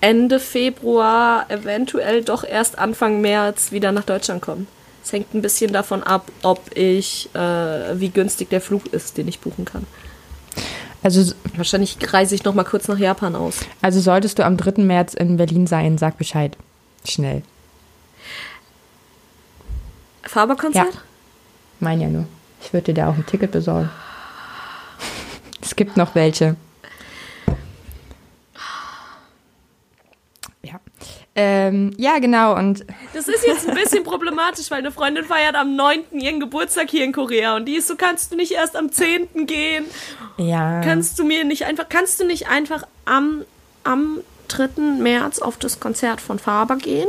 Ende 0.00 0.38
Februar, 0.38 1.46
eventuell 1.48 2.22
doch 2.22 2.44
erst 2.44 2.78
Anfang 2.78 3.20
März 3.20 3.72
wieder 3.72 3.92
nach 3.92 4.04
Deutschland 4.04 4.42
komme. 4.42 4.66
Es 5.02 5.12
hängt 5.12 5.32
ein 5.34 5.42
bisschen 5.42 5.72
davon 5.72 6.02
ab, 6.02 6.30
ob 6.42 6.76
ich, 6.76 7.30
äh, 7.34 7.38
wie 7.98 8.10
günstig 8.10 8.50
der 8.50 8.60
Flug 8.60 8.86
ist, 8.88 9.16
den 9.16 9.28
ich 9.28 9.40
buchen 9.40 9.64
kann. 9.64 9.86
Also, 11.06 11.34
Wahrscheinlich 11.54 11.98
reise 12.12 12.34
ich 12.34 12.42
noch 12.42 12.54
mal 12.54 12.64
kurz 12.64 12.88
nach 12.88 12.98
Japan 12.98 13.36
aus. 13.36 13.60
also 13.80 14.00
solltest 14.00 14.40
du 14.40 14.44
am 14.44 14.56
3. 14.56 14.82
März 14.82 15.14
in 15.14 15.36
Berlin 15.36 15.68
sein, 15.68 15.98
sag 15.98 16.18
Bescheid. 16.18 16.56
Schnell. 17.04 17.44
Faberkonzert? 20.24 20.94
Ja. 20.94 21.00
Mein 21.78 22.00
ja 22.00 22.08
nur. 22.08 22.26
Ich 22.60 22.72
würde 22.72 22.92
dir 22.92 23.02
da 23.02 23.08
auch 23.08 23.14
ein 23.14 23.24
Ticket 23.24 23.52
besorgen. 23.52 23.88
Es 25.62 25.76
gibt 25.76 25.96
noch 25.96 26.16
welche. 26.16 26.56
Ja. 30.64 30.80
Ähm, 31.38 31.92
ja, 31.98 32.18
genau. 32.18 32.56
Und 32.56 32.86
Das 33.12 33.28
ist 33.28 33.46
jetzt 33.46 33.68
ein 33.68 33.74
bisschen 33.74 34.02
problematisch, 34.04 34.70
weil 34.70 34.78
eine 34.78 34.90
Freundin 34.90 35.22
feiert 35.24 35.54
am 35.54 35.76
9. 35.76 36.04
ihren 36.12 36.40
Geburtstag 36.40 36.88
hier 36.88 37.04
in 37.04 37.12
Korea 37.12 37.56
und 37.56 37.66
die 37.66 37.76
ist 37.76 37.88
so, 37.88 37.96
kannst 37.96 38.32
du 38.32 38.36
nicht 38.36 38.52
erst 38.52 38.74
am 38.74 38.90
10. 38.90 39.46
gehen? 39.46 39.84
ja. 40.38 40.80
Kannst 40.80 41.18
du 41.18 41.24
mir 41.24 41.44
nicht 41.44 41.66
einfach, 41.66 41.90
kannst 41.90 42.20
du 42.20 42.24
nicht 42.24 42.48
einfach 42.48 42.84
am, 43.04 43.44
am 43.84 44.20
3. 44.48 44.80
März 44.98 45.40
auf 45.40 45.58
das 45.58 45.78
Konzert 45.78 46.22
von 46.22 46.38
Faber 46.38 46.76
gehen 46.76 47.08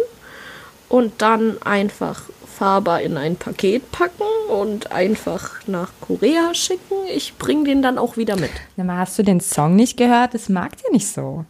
und 0.89 1.21
dann 1.21 1.61
einfach 1.61 2.23
Faber 2.57 3.01
in 3.01 3.15
ein 3.17 3.37
Paket 3.37 3.91
packen 3.93 4.23
und 4.49 4.91
einfach 4.91 5.51
nach 5.67 5.91
Korea 6.01 6.53
schicken? 6.53 6.95
Ich 7.13 7.37
bring 7.37 7.63
den 7.63 7.81
dann 7.81 7.97
auch 7.97 8.17
wieder 8.17 8.35
mit. 8.35 8.51
Na, 8.75 8.83
mal, 8.83 8.97
hast 8.97 9.17
du 9.17 9.23
den 9.23 9.39
Song 9.39 9.75
nicht 9.77 9.95
gehört? 9.95 10.33
Das 10.33 10.49
mag 10.49 10.75
dir 10.75 10.91
nicht 10.91 11.07
so. 11.07 11.45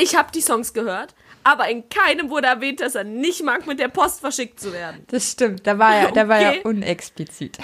Ich 0.00 0.16
habe 0.16 0.30
die 0.32 0.40
Songs 0.40 0.72
gehört, 0.72 1.14
aber 1.44 1.68
in 1.68 1.88
keinem 1.88 2.30
wurde 2.30 2.46
erwähnt, 2.48 2.80
dass 2.80 2.94
er 2.94 3.04
nicht 3.04 3.42
mag, 3.42 3.66
mit 3.66 3.78
der 3.80 3.88
Post 3.88 4.20
verschickt 4.20 4.60
zu 4.60 4.72
werden. 4.72 5.04
Das 5.08 5.30
stimmt. 5.32 5.66
Da 5.66 5.78
war 5.78 5.94
er, 5.94 6.12
da 6.12 6.28
war 6.28 6.38
Okay. 6.40 6.60
er 6.62 6.66
unexplizit. 6.66 7.58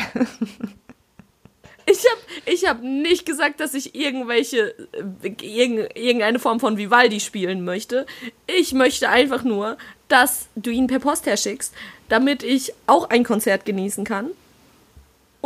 Ich 1.88 1.98
habe 1.98 2.20
ich 2.46 2.66
hab 2.68 2.82
nicht 2.82 3.26
gesagt, 3.26 3.60
dass 3.60 3.72
ich 3.74 3.94
irgendwelche 3.94 4.74
äh, 5.22 5.28
irgend, 5.40 5.96
irgendeine 5.96 6.40
Form 6.40 6.58
von 6.58 6.76
Vivaldi 6.78 7.20
spielen 7.20 7.64
möchte. 7.64 8.06
Ich 8.48 8.72
möchte 8.72 9.08
einfach 9.08 9.44
nur, 9.44 9.78
dass 10.08 10.48
du 10.56 10.70
ihn 10.70 10.88
per 10.88 10.98
Post 10.98 11.26
herschickst, 11.26 11.72
damit 12.08 12.42
ich 12.42 12.72
auch 12.88 13.10
ein 13.10 13.22
Konzert 13.22 13.64
genießen 13.66 14.04
kann. 14.04 14.30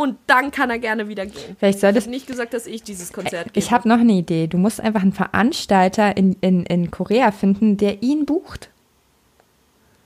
Und 0.01 0.17
dann 0.25 0.49
kann 0.49 0.71
er 0.71 0.79
gerne 0.79 1.07
wieder 1.09 1.27
gehen. 1.27 1.55
Vielleicht 1.59 1.75
Ich 1.75 1.81
solltest 1.81 2.07
habe 2.07 2.15
nicht 2.15 2.25
gesagt, 2.25 2.55
dass 2.55 2.65
ich 2.65 2.81
dieses 2.81 3.13
Konzert 3.13 3.53
gebe. 3.53 3.59
Ich 3.59 3.71
habe 3.71 3.87
noch 3.87 3.99
eine 3.99 4.13
Idee. 4.13 4.47
Du 4.47 4.57
musst 4.57 4.81
einfach 4.81 5.03
einen 5.03 5.13
Veranstalter 5.13 6.17
in, 6.17 6.35
in, 6.41 6.65
in 6.65 6.89
Korea 6.89 7.31
finden, 7.31 7.77
der 7.77 8.01
ihn 8.01 8.25
bucht. 8.25 8.69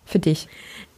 Für 0.04 0.20
dich. 0.20 0.50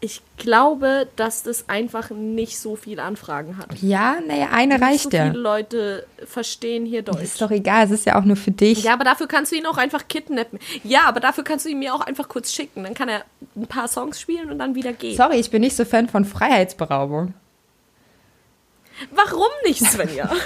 Ich 0.02 0.22
glaube, 0.38 1.08
dass 1.16 1.44
das 1.44 1.70
einfach 1.70 2.10
nicht 2.10 2.58
so 2.58 2.76
viele 2.76 3.04
Anfragen 3.04 3.58
hat. 3.58 3.68
Ja, 3.82 4.18
naja, 4.28 4.48
eine 4.52 4.74
Nicht 4.74 4.84
reicht 4.84 5.04
so 5.04 5.10
ja. 5.12 5.28
viele 5.28 5.40
Leute 5.40 6.08
verstehen 6.26 6.86
hier 6.88 7.04
Deutsch. 7.04 7.22
Ist 7.22 7.42
doch 7.42 7.52
egal, 7.52 7.86
es 7.86 7.92
ist 7.92 8.06
ja 8.08 8.20
auch 8.20 8.26
nur 8.26 8.36
für 8.36 8.52
dich. 8.52 8.84
Ja, 8.84 8.94
aber 8.94 9.04
dafür 9.04 9.28
kannst 9.28 9.52
du 9.52 9.56
ihn 9.56 9.68
auch 9.68 9.78
einfach 9.78 10.08
kidnappen. 10.08 10.58
Ja, 10.84 11.04
aber 11.06 11.20
dafür 11.20 11.44
kannst 11.44 11.66
du 11.66 11.70
ihn 11.70 11.78
mir 11.78 11.94
auch 11.94 12.02
einfach 12.02 12.28
kurz 12.28 12.52
schicken. 12.52 12.84
Dann 12.84 12.96
kann 12.96 13.10
er 13.10 13.26
ein 13.56 13.68
paar 13.68 13.88
Songs 13.88 14.20
spielen 14.20 14.50
und 14.50 14.58
dann 14.58 14.74
wieder 14.74 14.92
gehen. 14.92 15.16
Sorry, 15.16 15.38
ich 15.38 15.52
bin 15.52 15.62
nicht 15.62 15.76
so 15.76 15.86
Fan 15.86 16.10
von 16.10 16.26
Freiheitsberaubung. 16.26 17.36
Warum 19.14 19.48
nicht, 19.66 19.84
Svenja? 19.86 20.30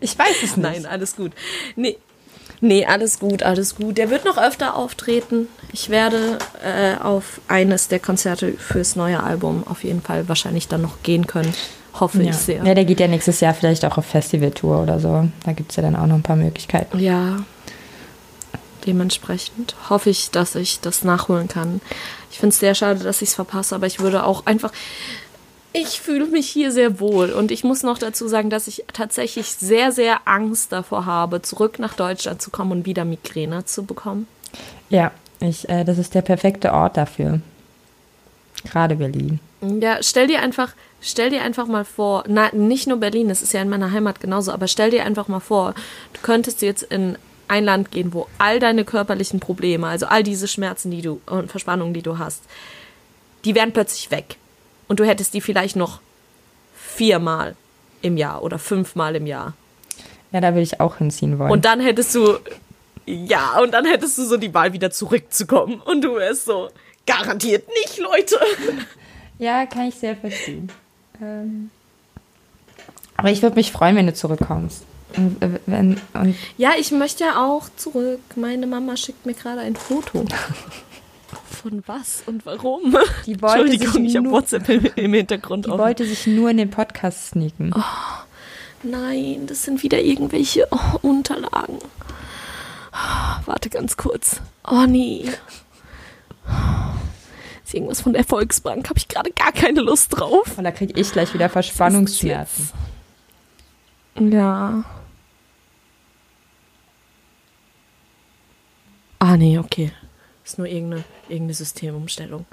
Ich 0.00 0.18
weiß 0.18 0.36
es 0.44 0.56
nicht. 0.56 0.66
Nein, 0.66 0.86
alles 0.86 1.14
gut. 1.16 1.32
Nee. 1.74 1.98
Nee, 2.62 2.86
alles 2.86 3.18
gut, 3.18 3.42
alles 3.42 3.74
gut. 3.74 3.98
Der 3.98 4.08
wird 4.08 4.24
noch 4.24 4.38
öfter 4.38 4.74
auftreten. 4.74 5.48
Ich 5.72 5.90
werde 5.90 6.38
äh, 6.64 6.96
auf 7.02 7.38
eines 7.46 7.88
der 7.88 7.98
Konzerte 8.00 8.52
fürs 8.54 8.96
neue 8.96 9.22
Album 9.22 9.64
auf 9.66 9.84
jeden 9.84 10.00
Fall 10.00 10.26
wahrscheinlich 10.26 10.68
dann 10.68 10.80
noch 10.80 11.02
gehen 11.02 11.26
können. 11.26 11.52
Hoffe 12.00 12.22
Ja. 12.22 12.30
ich 12.30 12.36
sehr. 12.36 12.64
ja, 12.64 12.72
der 12.74 12.86
geht 12.86 12.98
ja 12.98 13.08
nächstes 13.08 13.40
Jahr 13.40 13.52
vielleicht 13.52 13.84
auch 13.84 13.98
auf 13.98 14.06
Festivaltour 14.06 14.82
oder 14.82 14.98
so. 15.00 15.28
Da 15.44 15.52
gibt 15.52 15.70
es 15.72 15.76
ja 15.76 15.82
dann 15.82 15.96
auch 15.96 16.06
noch 16.06 16.14
ein 16.16 16.22
paar 16.22 16.36
Möglichkeiten. 16.36 16.98
Ja. 16.98 17.44
Dementsprechend 18.86 19.74
hoffe 19.90 20.10
ich, 20.10 20.30
dass 20.30 20.54
ich 20.54 20.80
das 20.80 21.02
nachholen 21.02 21.48
kann. 21.48 21.80
Ich 22.30 22.38
finde 22.38 22.54
es 22.54 22.60
sehr 22.60 22.74
schade, 22.74 23.02
dass 23.02 23.20
ich 23.20 23.30
es 23.30 23.34
verpasse, 23.34 23.74
aber 23.74 23.86
ich 23.86 23.98
würde 24.00 24.24
auch 24.24 24.46
einfach. 24.46 24.70
Ich 25.78 26.00
fühle 26.00 26.24
mich 26.24 26.48
hier 26.48 26.72
sehr 26.72 27.00
wohl 27.00 27.32
und 27.32 27.50
ich 27.50 27.62
muss 27.62 27.82
noch 27.82 27.98
dazu 27.98 28.28
sagen, 28.28 28.48
dass 28.48 28.66
ich 28.66 28.84
tatsächlich 28.94 29.48
sehr, 29.52 29.92
sehr 29.92 30.26
Angst 30.26 30.72
davor 30.72 31.04
habe, 31.04 31.42
zurück 31.42 31.78
nach 31.78 31.92
Deutschland 31.92 32.40
zu 32.40 32.50
kommen 32.50 32.72
und 32.72 32.86
wieder 32.86 33.04
Migräne 33.04 33.66
zu 33.66 33.84
bekommen. 33.84 34.26
Ja, 34.88 35.12
ich, 35.38 35.68
äh, 35.68 35.84
das 35.84 35.98
ist 35.98 36.14
der 36.14 36.22
perfekte 36.22 36.72
Ort 36.72 36.96
dafür. 36.96 37.40
Gerade 38.64 38.96
Berlin. 38.96 39.38
Ja, 39.60 39.98
stell 40.00 40.28
dir 40.28 40.40
einfach, 40.40 40.72
stell 41.02 41.28
dir 41.28 41.42
einfach 41.42 41.66
mal 41.66 41.84
vor, 41.84 42.24
na, 42.26 42.54
nicht 42.54 42.86
nur 42.86 42.96
Berlin, 42.96 43.28
das 43.28 43.42
ist 43.42 43.52
ja 43.52 43.60
in 43.60 43.68
meiner 43.68 43.92
Heimat 43.92 44.20
genauso, 44.20 44.52
aber 44.52 44.68
stell 44.68 44.90
dir 44.90 45.04
einfach 45.04 45.28
mal 45.28 45.40
vor, 45.40 45.74
du 46.14 46.20
könntest 46.22 46.62
jetzt 46.62 46.84
in 46.84 47.18
ein 47.48 47.64
Land 47.64 47.90
gehen, 47.90 48.14
wo 48.14 48.28
all 48.38 48.60
deine 48.60 48.86
körperlichen 48.86 49.40
Probleme, 49.40 49.86
also 49.86 50.06
all 50.06 50.22
diese 50.22 50.48
Schmerzen, 50.48 50.90
die 50.90 51.02
du 51.02 51.20
und 51.26 51.50
Verspannungen, 51.50 51.92
die 51.92 52.02
du 52.02 52.18
hast, 52.18 52.42
die 53.44 53.54
wären 53.54 53.72
plötzlich 53.72 54.10
weg. 54.10 54.38
Und 54.88 55.00
du 55.00 55.04
hättest 55.04 55.34
die 55.34 55.40
vielleicht 55.40 55.76
noch 55.76 56.00
viermal 56.76 57.56
im 58.02 58.16
Jahr 58.16 58.42
oder 58.42 58.58
fünfmal 58.58 59.16
im 59.16 59.26
Jahr. 59.26 59.54
Ja, 60.32 60.40
da 60.40 60.54
will 60.54 60.62
ich 60.62 60.80
auch 60.80 60.96
hinziehen 60.96 61.38
wollen. 61.38 61.50
Und 61.50 61.64
dann 61.64 61.80
hättest 61.80 62.14
du, 62.14 62.38
ja, 63.06 63.58
und 63.60 63.72
dann 63.72 63.84
hättest 63.84 64.18
du 64.18 64.24
so 64.24 64.36
die 64.36 64.52
Wahl, 64.52 64.72
wieder 64.72 64.90
zurückzukommen. 64.90 65.80
Und 65.80 66.02
du 66.02 66.16
wärst 66.16 66.46
so, 66.46 66.68
garantiert 67.06 67.66
nicht, 67.68 67.98
Leute. 67.98 68.38
Ja, 69.38 69.66
kann 69.66 69.88
ich 69.88 69.94
sehr 69.96 70.16
verstehen. 70.16 70.72
Ähm, 71.20 71.70
aber 73.18 73.30
ich 73.30 73.42
würde 73.42 73.56
mich 73.56 73.70
freuen, 73.70 73.94
wenn 73.94 74.06
du 74.06 74.14
zurückkommst. 74.14 74.82
Und, 75.14 75.42
äh, 75.42 75.60
wenn, 75.66 76.00
und 76.14 76.34
Ja, 76.56 76.70
ich 76.78 76.90
möchte 76.90 77.24
auch 77.36 77.68
zurück. 77.76 78.20
Meine 78.34 78.66
Mama 78.66 78.96
schickt 78.96 79.26
mir 79.26 79.34
gerade 79.34 79.60
ein 79.60 79.76
Foto. 79.76 80.24
Von 81.62 81.82
was 81.86 82.22
und 82.26 82.46
warum? 82.46 82.96
Die 83.26 83.40
wollte 83.42 83.62
Entschuldigung, 83.62 83.92
sich 83.92 84.04
ich 84.04 84.16
habe 84.16 84.24
nur- 84.28 84.32
WhatsApp 84.34 84.68
im, 84.68 84.86
im 84.94 85.14
Hintergrund 85.14 85.66
die 85.66 85.70
offen. 85.70 85.80
wollte 85.80 86.06
sich 86.06 86.26
nur 86.26 86.50
in 86.50 86.56
den 86.58 86.70
Podcast 86.70 87.30
sneaken. 87.30 87.72
Nein, 88.82 89.46
das 89.46 89.64
sind 89.64 89.82
wieder 89.82 90.00
irgendwelche 90.00 90.68
oh, 90.70 90.98
Unterlagen. 91.02 91.78
Warte 93.44 93.68
ganz 93.70 93.96
kurz. 93.96 94.40
Oh 94.66 94.84
nee. 94.86 95.24
Ist 97.64 97.74
irgendwas 97.74 98.00
von 98.00 98.12
der 98.12 98.24
Volksbank. 98.24 98.88
Habe 98.88 98.98
ich 98.98 99.08
gerade 99.08 99.32
gar 99.32 99.50
keine 99.52 99.80
Lust 99.80 100.16
drauf. 100.16 100.56
Und 100.56 100.64
da 100.64 100.70
kriege 100.70 100.98
ich 100.98 101.10
gleich 101.12 101.34
wieder 101.34 101.48
Verspannungsschmerzen. 101.48 102.70
Ja. 104.18 104.84
Ah, 109.18 109.36
nee, 109.36 109.58
okay. 109.58 109.90
Ist 110.46 110.58
nur 110.58 110.68
irgendeine, 110.68 111.02
irgendeine 111.28 111.54
Systemumstellung. 111.54 112.46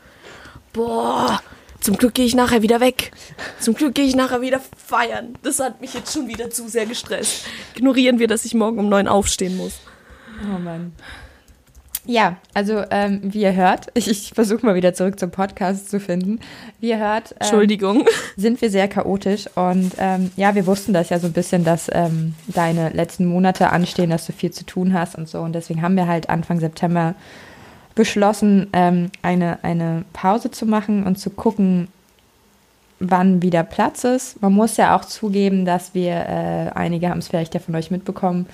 Boah, 0.74 1.40
zum 1.80 1.96
Glück 1.96 2.16
gehe 2.16 2.26
ich 2.26 2.34
nachher 2.34 2.64
wieder 2.64 2.80
weg. 2.80 3.12
Zum 3.60 3.76
Glück 3.76 3.94
gehe 3.94 4.06
ich 4.06 4.16
nachher 4.16 4.42
wieder 4.42 4.60
feiern. 4.76 5.38
Das 5.44 5.60
hat 5.60 5.80
mich 5.80 5.94
jetzt 5.94 6.12
schon 6.12 6.28
wieder 6.28 6.50
zu 6.50 6.68
sehr 6.68 6.88
gestresst. 6.88 7.46
Ignorieren 7.76 8.18
wir, 8.18 8.28
dass 8.28 8.46
ich 8.46 8.56
morgen 8.56 8.80
um 8.80 8.90
neun 8.90 9.08
aufstehen 9.08 9.58
muss. 9.58 9.80
Oh 10.44 10.58
Mann. 10.58 10.94
Ja, 12.06 12.38
also 12.56 12.84
ähm, 12.90 13.22
wie 13.22 13.44
ihr 13.44 13.54
hört, 13.54 13.88
ich, 13.94 14.08
ich 14.10 14.32
versuche 14.34 14.66
mal 14.66 14.74
wieder 14.74 14.96
zurück 14.96 15.20
zum 15.20 15.30
Podcast 15.30 15.92
zu 15.92 16.00
finden. 16.00 16.40
Wie 16.80 16.90
ihr 16.90 16.98
hört, 16.98 17.34
ähm, 17.34 17.38
Entschuldigung. 17.42 18.08
sind 18.36 18.60
wir 18.60 18.72
sehr 18.72 18.88
chaotisch 18.88 19.46
und 19.54 19.92
ähm, 20.00 20.32
ja, 20.36 20.56
wir 20.56 20.66
wussten 20.66 20.94
das 20.94 21.10
ja 21.10 21.20
so 21.20 21.28
ein 21.28 21.34
bisschen, 21.34 21.64
dass 21.64 21.92
ähm, 21.94 22.34
deine 22.48 22.90
letzten 22.90 23.28
Monate 23.28 23.70
anstehen, 23.70 24.10
dass 24.10 24.26
du 24.26 24.34
viel 24.34 24.50
zu 24.50 24.66
tun 24.66 24.94
hast 24.94 25.16
und 25.16 25.30
so 25.30 25.42
und 25.42 25.54
deswegen 25.54 25.84
haben 25.84 25.96
wir 25.96 26.08
halt 26.08 26.30
Anfang 26.30 26.60
September 26.60 27.14
beschlossen, 27.96 28.68
ähm, 28.74 29.12
eine, 29.22 29.60
eine 29.64 30.06
Pause 30.14 30.52
zu 30.52 30.66
machen 30.66 31.04
und 31.04 31.18
zu 31.18 31.30
gucken, 31.30 31.88
wann 33.00 33.42
wieder 33.42 33.64
Platz 33.64 34.04
ist. 34.04 34.42
Man 34.42 34.54
muss 34.54 34.78
ja 34.78 34.96
auch 34.96 35.06
zugeben, 35.06 35.66
dass 35.66 35.94
wir, 35.94 36.14
äh, 36.14 36.72
einige 36.74 37.10
haben 37.10 37.20
es 37.20 37.28
vielleicht 37.28 37.54
ja 37.54 37.60
von 37.60 37.76
euch 37.76 37.92
mitbekommen, 37.92 38.48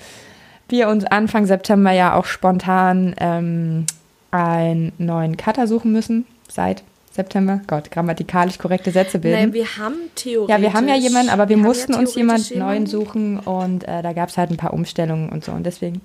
wir 0.68 0.88
uns 0.88 1.04
Anfang 1.04 1.46
September 1.46 1.90
ja 1.90 2.14
auch 2.14 2.26
spontan 2.26 3.14
ähm, 3.18 3.86
einen 4.30 4.92
neuen 4.98 5.36
Cutter 5.36 5.66
suchen 5.66 5.92
müssen. 5.92 6.26
Seit 6.48 6.84
September. 7.10 7.60
Gott, 7.66 7.90
grammatikalisch 7.90 8.58
korrekte 8.58 8.92
Sätze 8.92 9.18
bilden. 9.18 9.40
Nein, 9.40 9.52
wir 9.52 9.76
haben 9.76 9.96
theoretisch. 10.14 10.54
Ja, 10.54 10.62
wir 10.62 10.72
haben 10.72 10.86
ja 10.86 10.94
jemanden, 10.94 11.30
aber 11.30 11.48
wir, 11.48 11.56
haben 11.56 11.62
mussten 11.62 11.92
ja 11.92 11.98
uns 11.98 12.14
jemanden 12.14 12.58
neuen 12.58 12.86
suchen 12.86 13.40
und 13.40 13.82
äh, 13.84 14.02
da 14.02 14.12
gab 14.12 14.28
es 14.28 14.38
halt 14.38 14.50
ein 14.50 14.56
paar 14.56 14.72
Umstellungen 14.72 15.28
und 15.28 15.44
so. 15.44 15.50
Und 15.52 15.64
deswegen 15.64 16.02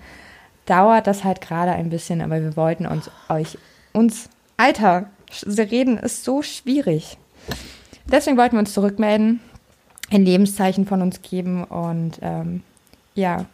dauert 0.66 1.08
das 1.08 1.24
halt 1.24 1.42
gerade 1.42 1.72
ein 1.72 1.90
bisschen, 1.90 2.22
aber 2.22 2.42
wir 2.42 2.56
wollten 2.56 2.86
uns 2.86 3.10
euch, 3.30 3.58
uns, 3.94 4.30
Alter, 4.58 5.10
reden 5.46 5.98
ist 5.98 6.24
so 6.24 6.42
schwierig. 6.42 7.18
Deswegen 8.06 8.38
wollten 8.38 8.56
wir 8.56 8.60
uns 8.60 8.74
zurückmelden, 8.74 9.40
ein 10.12 10.26
Lebenszeichen 10.26 10.86
von 10.86 11.02
uns 11.02 11.22
geben 11.22 11.64
und 11.64 12.20
ähm, 12.22 12.64
ja, 13.16 13.46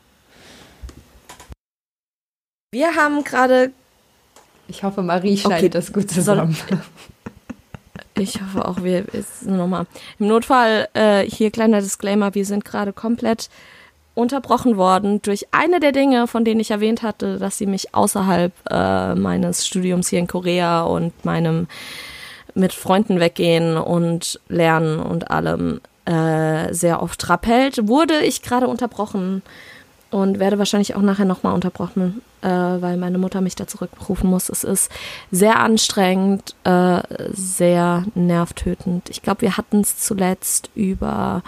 Wir 2.74 2.96
haben 2.96 3.26
gerade 3.26 3.72
ich 4.70 4.84
hoffe, 4.84 5.02
Marie 5.04 5.36
schneidet 5.38 5.60
Okay, 5.60 5.70
das 5.70 5.92
gut 5.94 6.10
zusammen. 6.10 6.58
Ich 8.18 8.40
hoffe 8.40 8.68
auch, 8.68 8.84
wir 8.84 9.12
ist 9.14 9.48
nochmal. 9.48 9.88
Im 10.20 10.28
Notfall, 10.28 10.90
äh, 10.94 11.24
hier 11.24 11.50
kleiner 11.50 11.82
Disclaimer, 11.82 12.36
wir 12.36 12.46
sind 12.46 12.64
gerade 12.66 12.94
komplett 12.94 13.50
unterbrochen 14.22 14.78
worden 14.78 15.22
durch 15.22 15.48
eine 15.52 15.80
der 15.80 15.92
Dinge, 15.92 16.28
von 16.28 16.46
denen 16.46 16.60
ich 16.60 16.72
erwähnt 16.72 17.02
hatte, 17.02 17.38
dass 17.38 17.58
sie 17.58 17.66
mich 17.66 17.94
außerhalb 17.94 18.54
äh, 18.70 19.16
meines 19.16 19.68
Studiums 19.68 20.10
hier 20.10 20.20
in 20.20 20.28
Korea 20.28 20.84
und 20.84 21.26
meinem 21.26 21.68
mit 22.54 22.74
Freunden 22.74 23.20
weggehen 23.20 23.78
und 23.78 24.40
lernen 24.50 25.00
und 25.00 25.32
allem 25.32 25.82
äh, 26.06 26.74
sehr 26.74 27.02
oft 27.02 27.30
rappelt, 27.30 27.88
wurde 27.88 28.20
ich 28.20 28.42
gerade 28.42 28.68
unterbrochen 28.68 29.42
und 30.10 30.40
werde 30.40 30.60
wahrscheinlich 30.60 30.96
auch 30.96 31.02
nachher 31.02 31.26
nochmal 31.26 31.54
unterbrochen, 31.54 32.22
äh, 32.42 32.48
weil 32.50 32.98
meine 32.98 33.18
Mutter 33.18 33.40
mich 33.40 33.56
da 33.56 33.66
zurückrufen 33.66 34.30
muss. 34.30 34.50
Es 34.50 34.64
ist 34.64 34.92
sehr 35.32 35.60
anstrengend, 35.60 36.56
äh, 36.66 37.02
sehr 37.32 38.04
nervtötend. 38.14 39.10
Ich 39.10 39.22
glaube, 39.22 39.42
wir 39.42 39.58
hatten 39.58 39.80
es 39.80 39.98
zuletzt 39.98 40.70
über 40.76 41.44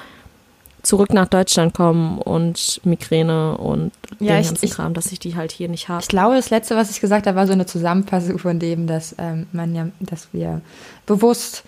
zurück 0.84 1.14
nach 1.14 1.28
Deutschland 1.28 1.74
kommen 1.74 2.20
und 2.20 2.80
Migräne 2.84 3.58
und 3.58 3.92
Ja, 4.20 4.34
den 4.34 4.42
ich- 4.42 4.48
ganzen 4.48 4.66
ich- 4.66 4.72
Kram, 4.72 4.94
dass 4.94 5.12
ich 5.12 5.20
die 5.20 5.36
halt 5.36 5.52
hier 5.52 5.70
nicht 5.70 5.90
habe. 5.90 6.02
Ich 6.02 6.08
glaube, 6.10 6.36
das 6.36 6.50
letzte, 6.50 6.76
was 6.76 6.92
ich 6.92 7.02
gesagt 7.02 7.26
habe, 7.26 7.36
war 7.38 7.48
so 7.48 7.54
eine 7.54 7.66
Zusammenfassung 7.66 8.38
von 8.38 8.60
dem, 8.60 8.86
dass 8.86 9.16
ähm, 9.18 9.48
man 9.54 9.74
ja, 9.74 9.88
dass 10.02 10.28
wir 10.34 10.62
bewusst 11.06 11.64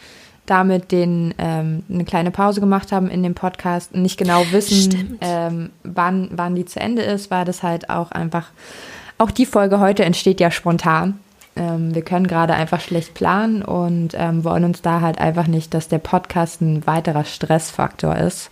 damit 0.45 0.91
den 0.91 1.33
ähm, 1.39 1.83
eine 1.89 2.05
kleine 2.05 2.29
Pause 2.29 2.59
gemacht 2.59 2.91
haben 2.91 3.09
in 3.09 3.23
dem 3.23 3.33
Podcast 3.33 3.93
und 3.95 4.03
nicht 4.03 4.17
genau 4.17 4.43
wissen, 4.51 5.17
ähm, 5.21 5.71
wann, 5.83 6.29
wann 6.33 6.53
die 6.55 6.65
zu 6.65 6.79
Ende 6.79 7.01
ist, 7.01 7.31
war 7.31 7.45
das 7.45 7.63
halt 7.63 7.89
auch 7.89 8.11
einfach. 8.11 8.47
Auch 9.17 9.31
die 9.31 9.45
Folge 9.47 9.79
heute 9.79 10.05
entsteht 10.05 10.39
ja 10.39 10.51
spontan. 10.51 11.19
Ähm, 11.55 11.95
wir 11.95 12.01
können 12.03 12.27
gerade 12.27 12.53
einfach 12.53 12.81
schlecht 12.81 13.13
planen 13.13 13.61
und 13.63 14.09
ähm, 14.13 14.43
wollen 14.43 14.65
uns 14.65 14.81
da 14.83 14.99
halt 15.01 15.17
einfach 15.19 15.47
nicht, 15.47 15.73
dass 15.73 15.87
der 15.87 15.99
Podcast 15.99 16.61
ein 16.61 16.85
weiterer 16.85 17.23
Stressfaktor 17.23 18.15
ist 18.17 18.49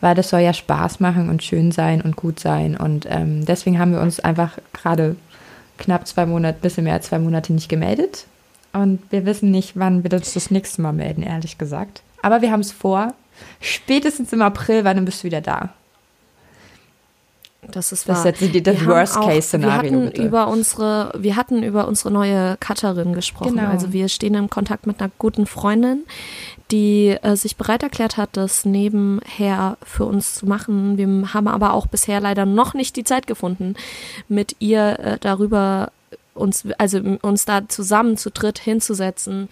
weil 0.00 0.14
das 0.14 0.30
soll 0.30 0.40
ja 0.40 0.52
Spaß 0.52 1.00
machen 1.00 1.28
und 1.28 1.42
schön 1.42 1.72
sein 1.72 2.00
und 2.00 2.16
gut 2.16 2.40
sein. 2.40 2.76
Und 2.76 3.06
ähm, 3.08 3.44
deswegen 3.44 3.78
haben 3.78 3.92
wir 3.92 4.00
uns 4.00 4.20
einfach 4.20 4.58
gerade 4.72 5.16
knapp 5.78 6.06
zwei 6.06 6.26
Monate, 6.26 6.58
bisschen 6.60 6.84
mehr 6.84 6.94
als 6.94 7.06
zwei 7.06 7.18
Monate 7.18 7.52
nicht 7.52 7.68
gemeldet. 7.68 8.26
Und 8.72 9.00
wir 9.10 9.24
wissen 9.24 9.50
nicht, 9.50 9.76
wann 9.76 10.04
wir 10.04 10.12
uns 10.12 10.34
das 10.34 10.50
nächste 10.50 10.82
Mal 10.82 10.92
melden, 10.92 11.22
ehrlich 11.22 11.58
gesagt. 11.58 12.02
Aber 12.22 12.42
wir 12.42 12.52
haben 12.52 12.60
es 12.60 12.72
vor. 12.72 13.14
Spätestens 13.60 14.32
im 14.32 14.42
April, 14.42 14.84
wann 14.84 15.04
bist 15.04 15.22
du 15.22 15.26
wieder 15.26 15.40
da? 15.40 15.70
Das 17.66 17.92
ist 17.92 18.08
Das 18.08 18.24
wahr. 18.24 18.32
ist 18.32 18.40
das 18.40 18.52
Wir 18.52 18.80
haben 18.80 18.86
Worst-Case-Szenario, 18.86 19.90
Wir 19.90 19.96
hatten 19.98 20.06
bitte. 20.10 20.22
über 20.22 20.48
unsere, 20.48 21.12
wir 21.18 21.36
hatten 21.36 21.62
über 21.62 21.88
unsere 21.88 22.10
neue 22.10 22.56
Cutterin 22.58 23.12
gesprochen. 23.12 23.56
Genau. 23.56 23.68
Also 23.68 23.92
wir 23.92 24.08
stehen 24.08 24.34
im 24.34 24.48
Kontakt 24.48 24.86
mit 24.86 25.00
einer 25.00 25.10
guten 25.18 25.44
Freundin, 25.46 26.04
die 26.70 27.16
äh, 27.22 27.34
sich 27.36 27.56
bereit 27.56 27.82
erklärt 27.82 28.16
hat, 28.16 28.30
das 28.34 28.64
nebenher 28.64 29.76
für 29.82 30.04
uns 30.04 30.34
zu 30.34 30.46
machen. 30.46 30.96
Wir 30.98 31.34
haben 31.34 31.48
aber 31.48 31.72
auch 31.74 31.86
bisher 31.88 32.20
leider 32.20 32.46
noch 32.46 32.74
nicht 32.74 32.96
die 32.96 33.04
Zeit 33.04 33.26
gefunden, 33.26 33.74
mit 34.28 34.56
ihr 34.60 34.98
äh, 35.00 35.18
darüber 35.20 35.90
uns, 36.34 36.64
also 36.78 37.00
uns 37.22 37.44
da 37.44 37.68
zusammen 37.68 38.16
zu 38.16 38.30
dritt 38.30 38.60
hinzusetzen, 38.60 39.48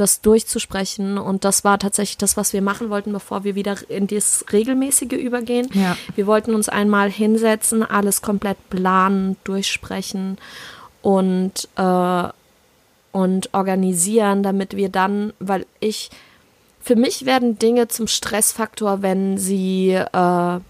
das 0.00 0.20
durchzusprechen. 0.20 1.18
Und 1.18 1.44
das 1.44 1.64
war 1.64 1.78
tatsächlich 1.78 2.16
das, 2.18 2.36
was 2.36 2.52
wir 2.52 2.62
machen 2.62 2.90
wollten, 2.90 3.12
bevor 3.12 3.44
wir 3.44 3.54
wieder 3.54 3.76
in 3.88 4.06
das 4.06 4.44
Regelmäßige 4.52 5.12
übergehen. 5.12 5.68
Ja. 5.74 5.96
Wir 6.14 6.26
wollten 6.26 6.54
uns 6.54 6.68
einmal 6.68 7.10
hinsetzen, 7.10 7.82
alles 7.82 8.22
komplett 8.22 8.56
planen, 8.70 9.36
durchsprechen 9.44 10.38
und, 11.02 11.68
äh, 11.76 12.28
und 13.12 13.54
organisieren, 13.54 14.42
damit 14.42 14.76
wir 14.76 14.88
dann, 14.88 15.32
weil 15.38 15.66
ich, 15.80 16.10
für 16.80 16.96
mich 16.96 17.26
werden 17.26 17.58
Dinge 17.58 17.88
zum 17.88 18.06
Stressfaktor, 18.06 19.02
wenn 19.02 19.38
sie, 19.38 19.92
äh, 19.92 20.60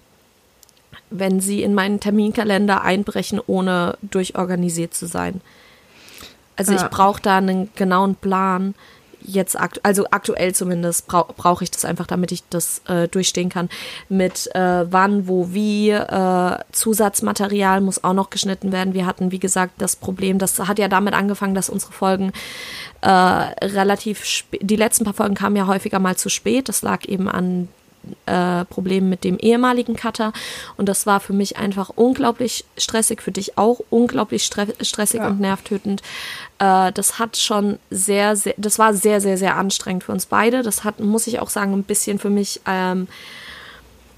wenn 1.11 1.41
sie 1.41 1.63
in 1.63 1.75
meinen 1.75 2.01
Terminkalender 2.01 2.83
einbrechen, 2.83 3.41
ohne 3.47 3.97
durchorganisiert 4.03 4.95
zu 4.95 5.07
sein. 5.07 5.41
Also 6.57 6.73
Ja. 6.73 6.83
ich 6.83 6.91
brauche 6.91 7.23
da 7.23 7.39
einen 7.39 7.71
genauen 7.77 8.15
Plan. 8.17 8.75
Jetzt 9.29 9.61
akt 9.61 9.81
also 9.85 10.07
aktuell 10.11 10.55
zumindest 10.55 11.07
brau 11.07 11.27
brauche 11.37 11.63
ich 11.63 11.71
das 11.71 11.85
einfach, 11.85 12.07
damit 12.07 12.33
ich 12.33 12.43
das 12.49 12.81
äh, 12.89 13.09
durchstehen 13.09 13.51
kann. 13.51 13.69
Mit 14.09 14.49
äh, 14.55 14.91
wann, 14.91 15.29
wo, 15.29 15.53
wie. 15.53 15.91
Äh, 15.91 16.59
Zusatzmaterial 16.73 17.81
muss 17.83 18.03
auch 18.03 18.15
noch 18.15 18.31
geschnitten 18.31 18.73
werden. 18.73 18.95
Wir 18.95 19.05
hatten, 19.05 19.33
wie 19.33 19.39
gesagt, 19.39 19.75
das 19.79 19.97
Problem, 19.97 20.39
das 20.39 20.59
hat 20.59 20.79
ja 20.79 20.89
damit 20.89 21.13
angefangen, 21.13 21.55
dass 21.55 21.69
unsere 21.69 21.93
Folgen 21.93 22.33
äh, 23.03 23.11
relativ 23.11 24.45
die 24.61 24.77
letzten 24.77 25.05
paar 25.05 25.15
Folgen 25.15 25.35
kamen 25.35 25.57
ja 25.57 25.67
häufiger 25.67 25.99
mal 25.99 26.17
zu 26.17 26.31
spät. 26.31 26.69
Das 26.69 26.83
lag 26.83 27.05
eben 27.05 27.29
an 27.29 27.69
äh, 28.27 28.65
Problemen 28.67 29.09
mit 29.09 29.25
dem 29.25 29.39
ehemaligen 29.39 29.97
Cutter. 29.97 30.33
Und 30.77 30.89
das 30.89 31.07
war 31.07 31.21
für 31.21 31.33
mich 31.33 31.57
einfach 31.57 31.91
unglaublich 31.95 32.65
stressig, 32.77 33.23
für 33.23 33.33
dich 33.33 33.59
auch 33.59 33.81
unglaublich 33.91 34.45
stre 34.45 34.69
stressig 34.81 35.21
ja. 35.21 35.29
und 35.29 35.41
nervtötend. 35.41 36.03
Äh, 36.59 36.93
das 36.93 37.19
hat 37.19 37.37
schon 37.37 37.79
sehr, 37.91 38.37
sehr, 38.37 38.55
das 38.57 38.79
war 38.79 38.95
sehr, 38.95 39.21
sehr, 39.21 39.39
sehr 39.39 39.57
anstrengend 39.57 40.05
für 40.05 40.13
uns 40.13 40.27
beide. 40.27 40.63
Das 40.63 40.85
hat, 40.85 41.01
muss 41.01 41.27
ich 41.27 41.41
auch 41.41 41.51
sagen, 41.51 41.73
ein 41.73 41.85
bisschen 41.85 42.19
für 42.19 42.31
mich 42.31 42.61
ähm, 42.67 43.09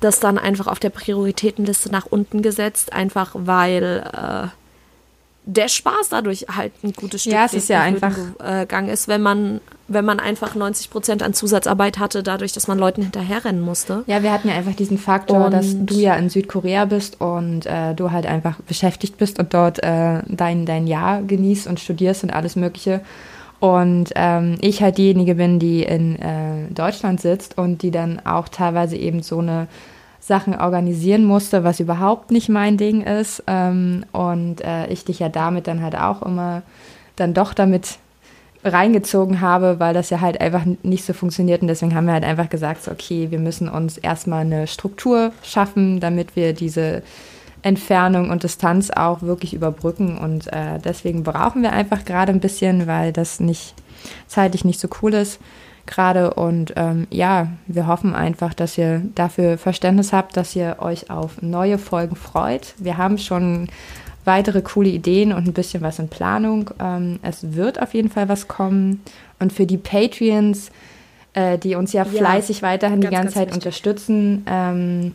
das 0.00 0.18
dann 0.18 0.38
einfach 0.38 0.66
auf 0.66 0.79
der 0.79 0.90
Prioritätenliste 0.90 1.90
nach 1.90 2.07
unten 2.07 2.40
gesetzt, 2.40 2.92
einfach 2.92 3.33
weil 3.35 4.03
äh, 4.12 4.48
der 5.44 5.68
Spaß 5.68 6.11
dadurch 6.11 6.46
halt 6.55 6.72
ein 6.83 6.92
gutes 6.92 7.22
Stück 7.22 7.33
ja, 7.33 7.44
es 7.44 7.55
ist 7.55 7.68
ja 7.68 7.81
einfach 7.81 8.14
gegangen 8.38 8.88
ist, 8.88 9.09
wenn 9.09 9.22
man 9.22 9.61
wenn 9.90 10.05
man 10.05 10.20
einfach 10.20 10.55
90 10.55 10.88
Prozent 10.88 11.22
an 11.22 11.35
Zusatzarbeit 11.35 11.98
hatte, 11.98 12.22
dadurch, 12.22 12.53
dass 12.53 12.68
man 12.68 12.79
Leuten 12.79 13.03
hinterherrennen 13.03 13.61
musste. 13.61 14.05
Ja, 14.07 14.22
wir 14.22 14.33
hatten 14.33 14.48
ja 14.48 14.55
einfach 14.55 14.74
diesen 14.74 14.98
Faktor, 14.98 15.46
und 15.46 15.53
dass 15.53 15.74
du 15.76 15.94
ja 15.96 16.14
in 16.14 16.31
Südkorea 16.31 16.85
bist 16.85 17.20
und 17.20 17.66
äh, 17.66 17.94
du 17.94 18.12
halt 18.12 18.24
einfach 18.24 18.61
beschäftigt 18.62 19.18
bist 19.18 19.40
und 19.40 19.53
dort 19.53 19.83
äh, 19.83 20.22
dein, 20.29 20.64
dein 20.64 20.87
Jahr 20.87 21.22
genießt 21.22 21.66
und 21.66 21.81
studierst 21.81 22.22
und 22.22 22.31
alles 22.31 22.55
Mögliche. 22.55 23.00
Und 23.59 24.11
ähm, 24.14 24.57
ich 24.61 24.81
halt 24.81 24.96
diejenige 24.96 25.35
bin, 25.35 25.59
die 25.59 25.83
in 25.83 26.16
äh, 26.16 26.70
Deutschland 26.70 27.20
sitzt 27.20 27.59
und 27.59 27.83
die 27.83 27.90
dann 27.90 28.20
auch 28.24 28.48
teilweise 28.48 28.96
eben 28.96 29.22
so 29.22 29.40
eine 29.40 29.66
Sachen 30.20 30.55
organisieren 30.55 31.24
musste, 31.24 31.64
was 31.64 31.81
überhaupt 31.81 32.31
nicht 32.31 32.48
mein 32.48 32.76
Ding 32.76 33.03
ist. 33.03 33.42
Ähm, 33.48 34.05
und 34.12 34.62
äh, 34.62 34.87
ich 34.87 35.05
dich 35.05 35.18
ja 35.18 35.29
damit 35.29 35.66
dann 35.66 35.83
halt 35.83 35.96
auch 35.96 36.22
immer 36.22 36.62
dann 37.16 37.35
doch 37.35 37.53
damit 37.53 37.98
reingezogen 38.64 39.40
habe, 39.40 39.81
weil 39.81 39.94
das 39.94 40.11
ja 40.11 40.20
halt 40.20 40.40
einfach 40.40 40.64
nicht 40.83 41.05
so 41.05 41.12
funktioniert. 41.12 41.62
Und 41.62 41.68
deswegen 41.68 41.94
haben 41.94 42.07
wir 42.07 42.12
halt 42.12 42.25
einfach 42.25 42.51
gesagt, 42.51 42.83
so, 42.83 42.90
okay, 42.90 43.31
wir 43.31 43.38
müssen 43.38 43.68
uns 43.68 43.96
erstmal 43.96 44.42
eine 44.42 44.66
Struktur 44.66 45.33
schaffen, 45.42 46.01
damit 46.01 46.37
wir 46.37 46.53
diese 46.53 47.03
Entfernung 47.62 48.31
und 48.31 48.42
Distanz 48.42 48.90
auch 48.90 49.23
wirklich 49.23 49.55
überbrücken. 49.55 50.18
Und 50.18 50.53
äh, 50.53 50.79
deswegen 50.83 51.23
brauchen 51.23 51.62
wir 51.62 51.73
einfach 51.73 52.05
gerade 52.05 52.33
ein 52.33 52.40
bisschen, 52.40 52.87
weil 52.87 53.12
das 53.12 53.40
nicht 53.40 53.75
zeitlich 54.27 54.64
nicht 54.64 54.81
so 54.81 54.88
cool 55.03 55.14
ist 55.14 55.40
gerade. 55.87 56.35
Und 56.35 56.75
ähm, 56.77 57.07
ja, 57.11 57.49
wir 57.66 57.87
hoffen 57.87 58.14
einfach, 58.14 58.55
dass 58.55 58.79
ihr 58.79 59.03
dafür 59.14 59.59
Verständnis 59.59 60.12
habt, 60.12 60.37
dass 60.37 60.55
ihr 60.57 60.77
euch 60.81 61.11
auf 61.11 61.42
neue 61.42 61.79
Folgen 61.79 62.16
freut. 62.16 62.75
Wir 62.79 62.96
haben 62.96 63.18
schon 63.18 63.68
weitere 64.24 64.62
coole 64.62 64.88
Ideen 64.88 65.33
und 65.33 65.46
ein 65.46 65.52
bisschen 65.52 65.83
was 65.83 65.98
in 65.98 66.09
Planung. 66.09 66.70
Ähm, 66.80 67.18
es 67.22 67.54
wird 67.54 67.80
auf 67.80 67.94
jeden 67.94 68.11
Fall 68.11 68.28
was 68.28 68.48
kommen. 68.48 69.02
Und 69.38 69.52
für 69.52 69.66
die 69.66 69.78
Patreons, 69.78 70.70
äh, 71.35 71.59
die 71.59 71.74
uns 71.74 71.92
ja, 71.92 72.04
ja 72.04 72.11
fleißig 72.11 72.62
weiterhin 72.62 73.00
ganz, 73.00 73.11
die 73.11 73.16
ganze 73.16 73.35
Zeit 73.35 73.48
wichtig. 73.48 73.56
unterstützen, 73.56 74.44
ähm, 74.46 75.14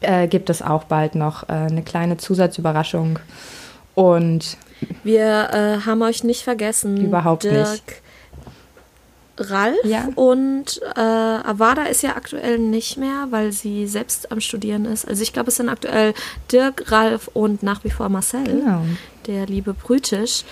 äh, 0.00 0.28
gibt 0.28 0.50
es 0.50 0.62
auch 0.62 0.84
bald 0.84 1.14
noch 1.14 1.48
äh, 1.48 1.52
eine 1.52 1.82
kleine 1.82 2.16
Zusatzüberraschung. 2.16 3.18
Und 3.94 4.56
wir 5.02 5.50
äh, 5.52 5.86
haben 5.86 6.02
euch 6.02 6.24
nicht 6.24 6.42
vergessen. 6.42 6.96
Überhaupt 6.96 7.44
Dirk, 7.44 7.70
nicht. 7.70 8.02
Ralf 9.40 9.78
ja. 9.84 10.08
und 10.14 10.80
äh, 10.96 11.00
Avada 11.00 11.84
ist 11.84 12.02
ja 12.02 12.16
aktuell 12.16 12.58
nicht 12.58 12.96
mehr, 12.96 13.28
weil 13.30 13.52
sie 13.52 13.86
selbst 13.86 14.30
am 14.30 14.40
Studieren 14.40 14.84
ist. 14.84 15.08
Also 15.08 15.22
ich 15.22 15.32
glaube, 15.32 15.48
es 15.48 15.56
sind 15.56 15.68
aktuell 15.68 16.14
Dirk, 16.52 16.92
Ralf 16.92 17.28
und 17.32 17.62
nach 17.62 17.82
wie 17.84 17.90
vor 17.90 18.08
Marcel, 18.08 18.44
genau. 18.44 18.82
der 19.26 19.46
liebe 19.46 19.72
Brütisch, 19.72 20.44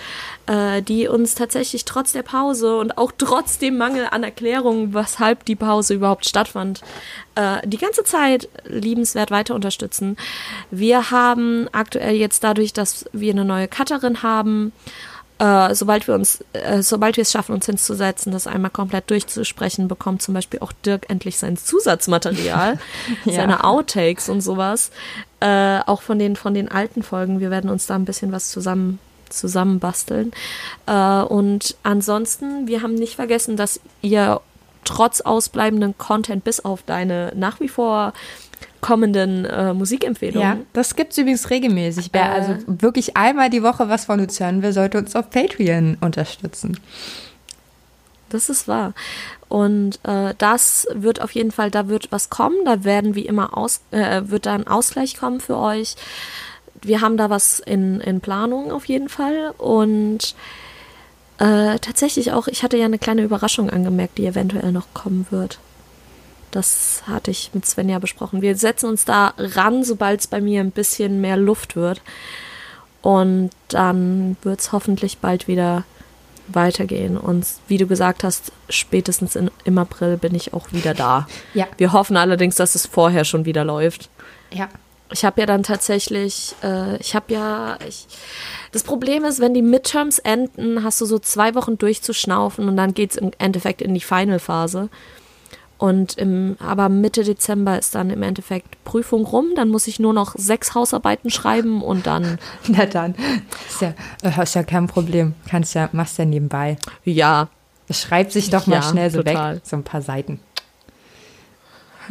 äh, 0.47 0.81
die 0.83 1.09
uns 1.09 1.35
tatsächlich 1.35 1.85
trotz 1.85 2.13
der 2.13 2.23
Pause 2.23 2.79
und 2.79 2.97
auch 2.97 3.13
trotz 3.17 3.59
dem 3.59 3.77
Mangel 3.77 4.07
an 4.11 4.23
Erklärungen, 4.23 4.95
weshalb 4.95 5.45
die 5.45 5.57
Pause 5.57 5.95
überhaupt 5.95 6.27
stattfand, 6.27 6.81
äh, 7.35 7.67
die 7.67 7.79
ganze 7.79 8.05
Zeit 8.05 8.49
liebenswert 8.65 9.31
weiter 9.31 9.55
unterstützen. 9.55 10.17
Wir 10.71 11.11
haben 11.11 11.69
aktuell 11.73 12.17
jetzt 12.17 12.43
dadurch, 12.43 12.73
dass 12.73 13.05
wir 13.13 13.33
eine 13.33 13.45
neue 13.45 13.69
Cutterin 13.69 14.23
haben, 14.23 14.73
äh, 15.39 15.75
sobald 15.75 16.07
wir 16.07 16.15
uns, 16.15 16.45
äh, 16.53 16.83
sobald 16.83 17.17
wir 17.17 17.23
es 17.23 17.31
schaffen, 17.31 17.55
uns 17.55 17.67
hinzusetzen, 17.67 18.33
das 18.33 18.47
einmal 18.47 18.71
komplett 18.71 19.09
durchzusprechen, 19.11 19.89
bekommt 19.89 20.23
zum 20.23 20.35
Beispiel 20.35 20.61
auch 20.61 20.73
Dirk 20.85 21.09
endlich 21.09 21.39
sein 21.39 21.57
Zusatzmaterial, 21.57 22.79
ja. 23.25 23.33
seine 23.33 23.65
Outtakes 23.65 24.29
und 24.29 24.41
sowas. 24.41 24.91
Äh, 25.41 25.81
auch 25.87 26.03
von 26.03 26.19
den, 26.19 26.35
von 26.35 26.55
den 26.55 26.69
alten 26.69 27.03
Folgen. 27.03 27.39
Wir 27.39 27.51
werden 27.51 27.71
uns 27.71 27.87
da 27.87 27.95
ein 27.95 28.05
bisschen 28.05 28.33
was 28.33 28.51
zusammen 28.51 28.99
zusammenbasteln. 29.31 30.33
Äh, 30.87 31.23
und 31.23 31.77
ansonsten, 31.83 32.67
wir 32.67 32.83
haben 32.83 32.95
nicht 32.95 33.17
vergessen, 33.17 33.57
dass 33.57 33.81
ihr 34.03 34.41
trotz 34.85 35.21
ausbleibenden 35.21 35.97
Content 35.99 36.45
bis 36.45 36.61
auf 36.61 36.83
deine 36.83 37.33
nach 37.37 37.61
wie 37.61 37.69
vor 37.69 38.13
kommenden 38.81 39.45
äh, 39.45 39.75
Musikempfehlungen. 39.75 40.59
Ja, 40.59 40.65
das 40.73 40.97
gibt 40.97 41.13
es 41.13 41.19
übrigens 41.19 41.51
regelmäßig. 41.51 42.11
Wer 42.13 42.27
äh, 42.27 42.29
also 42.29 42.55
wirklich 42.67 43.17
einmal 43.17 43.51
die 43.51 43.63
Woche 43.63 43.89
was 43.89 44.05
von 44.05 44.21
uns 44.21 44.39
hören 44.41 44.63
will, 44.63 44.73
sollte 44.73 44.99
uns 44.99 45.15
auf 45.17 45.31
Patreon 45.31 45.99
unterstützen. 46.01 46.79
Das 48.31 48.49
ist 48.49 48.69
wahr. 48.69 48.93
Und 49.49 49.99
äh, 50.05 50.35
das 50.37 50.87
wird 50.93 51.23
auf 51.23 51.31
jeden 51.33 51.51
Fall, 51.51 51.71
da 51.71 51.89
wird 51.89 52.13
was 52.13 52.29
kommen. 52.29 52.57
Da 52.65 52.85
werden 52.85 53.15
wie 53.15 53.27
immer 53.27 53.57
aus, 53.57 53.81
äh, 53.91 54.23
wird 54.27 54.47
da 54.47 54.55
ein 54.55 54.67
Ausgleich 54.67 55.17
kommen 55.17 55.41
für 55.41 55.57
euch. 55.57 55.97
Wir 56.83 57.01
haben 57.01 57.17
da 57.17 57.31
was 57.31 57.59
in, 57.59 58.01
in 58.01 58.21
Planung 58.21 58.71
auf 58.71 58.85
jeden 58.85 59.09
Fall. 59.09 59.55
Und 59.57 60.35
äh, 61.39 61.79
tatsächlich 61.79 62.33
auch, 62.33 62.49
ich 62.49 62.63
hatte 62.63 62.77
ja 62.77 62.85
eine 62.85 62.99
kleine 62.99 63.23
Überraschung 63.23 63.71
angemerkt, 63.71 64.19
die 64.19 64.27
eventuell 64.27 64.73
noch 64.73 64.87
kommen 64.93 65.27
wird. 65.31 65.59
Das 66.59 67.05
hatte 67.07 67.31
ich 67.31 67.51
mit 67.55 67.65
Svenja 67.67 68.01
besprochen. 68.01 68.43
Wir 68.43 68.57
setzen 68.57 68.89
uns 68.89 69.05
da 69.05 69.33
ran, 69.39 69.85
sobald 69.85 70.19
es 70.19 70.27
bei 70.27 70.41
mir 70.41 70.61
ein 70.61 70.73
bisschen 70.73 71.21
mehr 71.21 71.37
Luft 71.37 71.77
wird. 71.77 72.03
Und 73.01 73.51
dann 73.69 74.37
wird 74.43 74.59
es 74.59 74.73
hoffentlich 74.73 75.19
bald 75.19 75.47
wieder 75.47 75.85
weitergehen. 76.49 77.17
Und 77.17 77.47
wie 77.69 77.77
du 77.77 77.87
gesagt 77.87 78.25
hast, 78.25 78.51
spätestens 78.69 79.37
in, 79.37 79.53
im 79.63 79.79
April 79.79 80.17
bin 80.17 80.35
ich 80.35 80.53
auch 80.53 80.73
wieder 80.73 80.95
da. 80.95 81.29
Ja. 81.55 81.69
Wir 81.77 81.93
hoffen 81.93 82.17
allerdings, 82.17 82.57
dass 82.57 82.75
es 82.75 82.87
vorher 82.87 83.25
schon 83.25 83.45
wieder 83.45 83.65
läuft. 83.65 84.11
Ja. 84.51 84.69
Ich 85.13 85.25
habe 85.25 85.41
ja 85.41 85.47
dann 85.47 85.63
tatsächlich, 85.63 86.57
äh, 86.65 86.97
ich 86.97 87.15
habe 87.15 87.33
ja, 87.33 87.79
ich, 87.87 88.09
das 88.73 88.83
Problem 88.83 89.25
ist, 89.25 89.39
wenn 89.39 89.55
die 89.55 89.63
Midterms 89.63 90.19
enden, 90.19 90.83
hast 90.83 91.01
du 91.01 91.07
so 91.07 91.21
zwei 91.21 91.55
Wochen 91.55 91.79
durchzuschnaufen 91.79 92.69
und 92.69 92.77
dann 92.77 92.95
geht 92.95 93.13
es 93.13 93.17
im 93.17 93.31
Endeffekt 93.39 93.81
in 93.81 93.95
die 93.95 94.01
Final-Phase. 94.01 94.89
Und 95.79 96.19
im, 96.19 96.57
aber 96.59 96.89
Mitte 96.89 97.23
Dezember 97.23 97.79
ist 97.79 97.95
dann 97.95 98.11
im 98.11 98.23
Endeffekt 98.25 98.83
Prüfung 98.83 99.25
rum. 99.25 99.53
Dann 99.55 99.69
muss 99.69 99.87
ich 99.87 100.01
nur 100.01 100.13
noch 100.13 100.35
sechs 100.37 100.75
Hausarbeiten 100.75 101.31
schreiben 101.31 101.83
und 101.83 102.07
dann. 102.07 102.39
Na 102.69 102.85
dann. 102.85 103.15
Ist 103.69 103.81
ja, 103.81 103.95
äh, 104.23 104.43
ist 104.43 104.55
ja 104.57 104.65
kein 104.65 104.89
Problem. 104.89 105.35
Kannst 105.49 105.75
ja, 105.75 105.89
machst 105.93 106.19
ja 106.19 106.25
nebenbei. 106.25 106.77
Ja. 107.05 107.49
Es 107.89 108.03
schreibt 108.03 108.33
sich 108.33 108.51
doch 108.51 108.67
mal 108.67 108.77
ja, 108.77 108.83
schnell 108.83 109.11
so 109.11 109.23
total. 109.23 109.57
weg. 109.57 109.63
So 109.65 109.77
ein 109.77 109.85
paar 109.85 110.03
Seiten. 110.03 110.41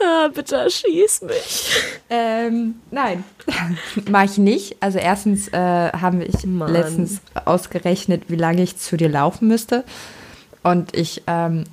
ah, 0.00 0.28
bitte 0.32 0.56
erschieß 0.56 1.22
mich. 1.22 1.72
Ähm, 2.08 2.76
nein, 2.90 3.24
mach 4.10 4.24
ich 4.24 4.38
nicht. 4.38 4.76
Also 4.80 4.98
erstens 4.98 5.48
äh, 5.48 5.58
haben 5.92 6.20
wir 6.20 6.68
letztens 6.68 7.20
ausgerechnet, 7.44 8.24
wie 8.28 8.36
lange 8.36 8.62
ich 8.62 8.78
zu 8.78 8.96
dir 8.96 9.08
laufen 9.08 9.48
müsste. 9.48 9.84
Und 10.62 10.96
ich 10.96 11.22
ähm, 11.26 11.64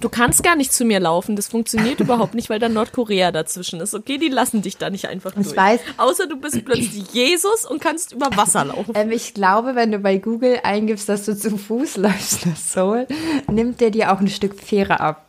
Du 0.00 0.08
kannst 0.08 0.42
gar 0.42 0.56
nicht 0.56 0.72
zu 0.72 0.84
mir 0.84 1.00
laufen. 1.00 1.36
Das 1.36 1.48
funktioniert 1.48 2.00
überhaupt 2.00 2.34
nicht, 2.34 2.50
weil 2.50 2.58
da 2.58 2.68
Nordkorea 2.68 3.32
dazwischen 3.32 3.80
ist. 3.80 3.94
Okay, 3.94 4.18
die 4.18 4.28
lassen 4.28 4.62
dich 4.62 4.76
da 4.76 4.90
nicht 4.90 5.06
einfach 5.06 5.32
durch. 5.32 5.48
Ich 5.48 5.56
weiß. 5.56 5.80
Außer 5.96 6.26
du 6.26 6.36
bist 6.38 6.64
plötzlich 6.64 7.04
Jesus 7.12 7.64
und 7.64 7.80
kannst 7.80 8.12
über 8.12 8.28
Wasser 8.36 8.64
laufen. 8.64 8.92
Ähm, 8.94 9.10
ich 9.10 9.34
glaube, 9.34 9.74
wenn 9.74 9.92
du 9.92 9.98
bei 9.98 10.18
Google 10.18 10.60
eingibst, 10.62 11.08
dass 11.08 11.24
du 11.24 11.36
zu 11.36 11.56
Fuß 11.56 11.96
läufst 11.98 12.46
nach 12.46 12.56
Seoul, 12.56 13.06
nimmt 13.50 13.80
der 13.80 13.90
dir 13.90 14.12
auch 14.12 14.20
ein 14.20 14.28
Stück 14.28 14.60
Fähre 14.60 15.00
ab. 15.00 15.24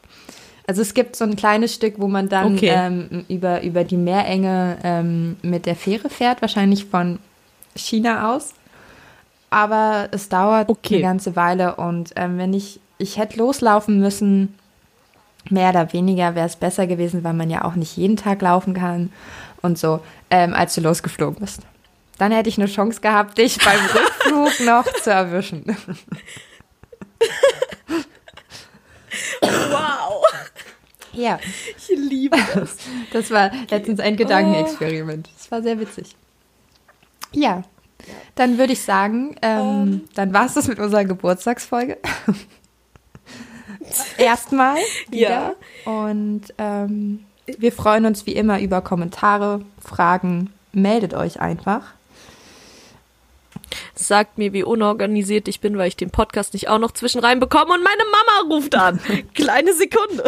Also 0.69 0.84
es 0.84 0.93
gibt 0.93 1.15
so 1.15 1.25
ein 1.25 1.36
kleines 1.36 1.73
Stück, 1.73 1.95
wo 1.97 2.08
man 2.08 2.29
dann 2.29 2.53
okay. 2.53 2.71
ähm, 2.71 3.25
über, 3.27 3.63
über 3.63 3.84
die 3.84 3.97
Meerenge 3.97 4.77
ähm, 4.84 5.38
mit 5.41 5.65
der 5.65 5.75
Fähre 5.75 6.10
fährt, 6.10 6.43
wahrscheinlich 6.43 6.86
von 6.86 7.17
China 7.75 8.36
aus. 8.36 8.53
Aber 9.49 10.10
es 10.12 10.29
dauert 10.29 10.69
okay. 10.69 10.95
eine 10.95 11.03
ganze 11.03 11.36
Weile 11.36 11.75
und 11.77 12.12
ähm, 12.15 12.38
wenn 12.38 12.53
ich, 12.53 12.79
ich 12.99 13.17
hätte 13.17 13.38
loslaufen 13.38 13.99
müssen 13.99 14.53
mehr 15.49 15.69
oder 15.69 15.93
weniger 15.93 16.35
wäre 16.35 16.45
es 16.45 16.57
besser 16.57 16.85
gewesen, 16.85 17.23
weil 17.23 17.33
man 17.33 17.49
ja 17.49 17.63
auch 17.65 17.75
nicht 17.75 17.97
jeden 17.97 18.17
Tag 18.17 18.41
laufen 18.41 18.73
kann 18.73 19.12
und 19.62 19.77
so, 19.79 20.01
ähm, 20.29 20.53
als 20.53 20.75
du 20.75 20.81
losgeflogen 20.81 21.39
bist. 21.39 21.62
Dann 22.17 22.31
hätte 22.31 22.49
ich 22.49 22.57
eine 22.57 22.67
Chance 22.67 23.01
gehabt, 23.01 23.38
dich 23.38 23.57
beim 23.63 23.79
Rückflug 23.93 24.67
noch 24.67 24.85
zu 25.01 25.12
erwischen. 25.12 25.63
wow. 29.41 30.23
Ja. 31.13 31.39
Ich 31.77 31.97
liebe 31.97 32.38
das. 32.53 32.77
Das 33.12 33.31
war 33.31 33.51
letztens 33.69 33.99
ein 33.99 34.15
Gedankenexperiment. 34.17 35.29
Das 35.35 35.49
war 35.49 35.63
sehr 35.63 35.79
witzig. 35.79 36.15
Ja. 37.33 37.63
Dann 38.35 38.57
würde 38.57 38.73
ich 38.73 38.81
sagen, 38.81 39.35
ähm, 39.41 39.59
um. 39.59 39.67
Ähm. 39.67 40.01
dann 40.15 40.33
war 40.33 40.45
es 40.45 40.53
das 40.53 40.67
mit 40.67 40.79
unserer 40.79 41.05
Geburtstagsfolge. 41.05 41.97
Erstmal 44.17 44.77
Ja. 45.11 45.11
wieder. 45.11 45.55
Und 45.85 46.41
ähm, 46.57 47.25
wir 47.45 47.71
freuen 47.71 48.05
uns 48.05 48.25
wie 48.25 48.33
immer 48.33 48.59
über 48.59 48.81
Kommentare, 48.81 49.61
Fragen. 49.83 50.51
Meldet 50.71 51.13
euch 51.13 51.39
einfach. 51.39 51.81
Sagt 53.95 54.37
mir, 54.37 54.53
wie 54.53 54.63
unorganisiert 54.63 55.47
ich 55.47 55.59
bin, 55.59 55.77
weil 55.77 55.87
ich 55.89 55.97
den 55.97 56.09
Podcast 56.11 56.53
nicht 56.53 56.69
auch 56.69 56.79
noch 56.79 56.91
zwischen 56.91 57.19
rein 57.19 57.39
bekomme 57.39 57.73
und 57.73 57.83
meine 57.83 58.03
Mama 58.11 58.55
ruft 58.55 58.75
an. 58.75 58.99
Kleine 59.33 59.73
Sekunde. 59.73 60.23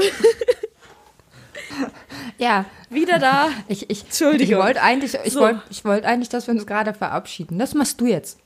Ja, 2.38 2.66
Wieder 2.90 3.20
da. 3.20 3.50
ich, 3.68 3.90
ich, 3.90 4.04
Entschuldigung. 4.04 4.60
ich 4.60 4.64
wollte 4.66 4.82
eigentlich, 4.82 5.18
ich 5.24 5.34
So. 5.34 5.42
wollte, 5.42 5.62
ich 5.70 5.86
wollte 5.86 6.08
eigentlich, 6.08 6.30
dass 6.30 6.48
wir 6.48 6.54
uns 6.54 6.66
gerade 6.68 6.94
verabschieden. 6.94 7.58
Das 7.60 7.74
machst 7.74 8.02
du 8.02 8.06
jetzt. 8.08 8.40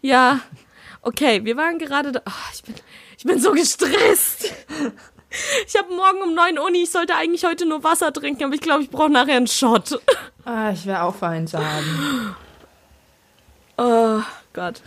Ja, 0.00 0.40
okay, 1.02 1.44
wir 1.44 1.56
waren 1.56 1.78
gerade 1.78 2.12
da. 2.12 2.22
Ach, 2.24 2.50
ich, 2.54 2.62
bin, 2.62 2.74
ich 3.20 3.26
bin 3.26 3.38
so 3.38 3.52
gestresst. 3.52 4.50
Ich 5.66 5.76
habe 5.76 5.94
morgen 5.94 6.22
um 6.22 6.34
9 6.34 6.58
Uni. 6.58 6.84
Ich 6.84 6.90
sollte 6.90 7.14
eigentlich 7.14 7.44
heute 7.44 7.66
nur 7.66 7.84
Wasser 7.84 8.14
trinken, 8.14 8.44
aber 8.44 8.54
ich 8.54 8.62
glaube, 8.62 8.82
ich 8.82 8.88
brauche 8.88 9.10
nachher 9.10 9.36
einen 9.36 9.46
Shot. 9.46 10.00
Ah, 10.46 10.70
ich 10.70 10.86
wäre 10.86 11.02
auch 11.02 11.20
einsam. 11.20 12.34
Oh 13.76 14.22
Gott. 14.54 14.80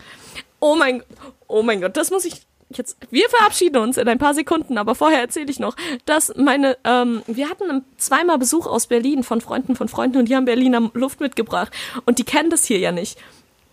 Oh 0.60 0.76
mein, 0.76 1.04
oh 1.48 1.62
mein 1.62 1.80
Gott, 1.80 1.96
das 1.96 2.10
muss 2.10 2.26
ich 2.26 2.42
jetzt. 2.72 2.98
Wir 3.12 3.30
verabschieden 3.30 3.78
uns 3.78 3.98
in 3.98 4.08
ein 4.08 4.18
paar 4.18 4.34
Sekunden, 4.34 4.80
aber 4.80 4.96
vorher 4.96 5.20
erzähle 5.20 5.52
ich 5.52 5.60
noch, 5.60 5.76
dass 6.06 6.34
meine, 6.36 6.76
ähm, 6.84 7.22
wir 7.28 7.52
hatten 7.52 7.86
zweimal 7.98 8.40
Besuch 8.40 8.66
aus 8.66 8.88
Berlin 8.88 9.22
von 9.24 9.42
Freunden 9.42 9.76
von 9.76 9.88
Freunden 9.90 10.18
und 10.18 10.28
die 10.28 10.36
haben 10.36 10.46
Berliner 10.46 10.90
Luft 10.96 11.20
mitgebracht 11.20 11.72
und 12.06 12.18
die 12.18 12.24
kennen 12.24 12.50
das 12.50 12.66
hier 12.66 12.80
ja 12.80 12.92
nicht. 12.92 13.20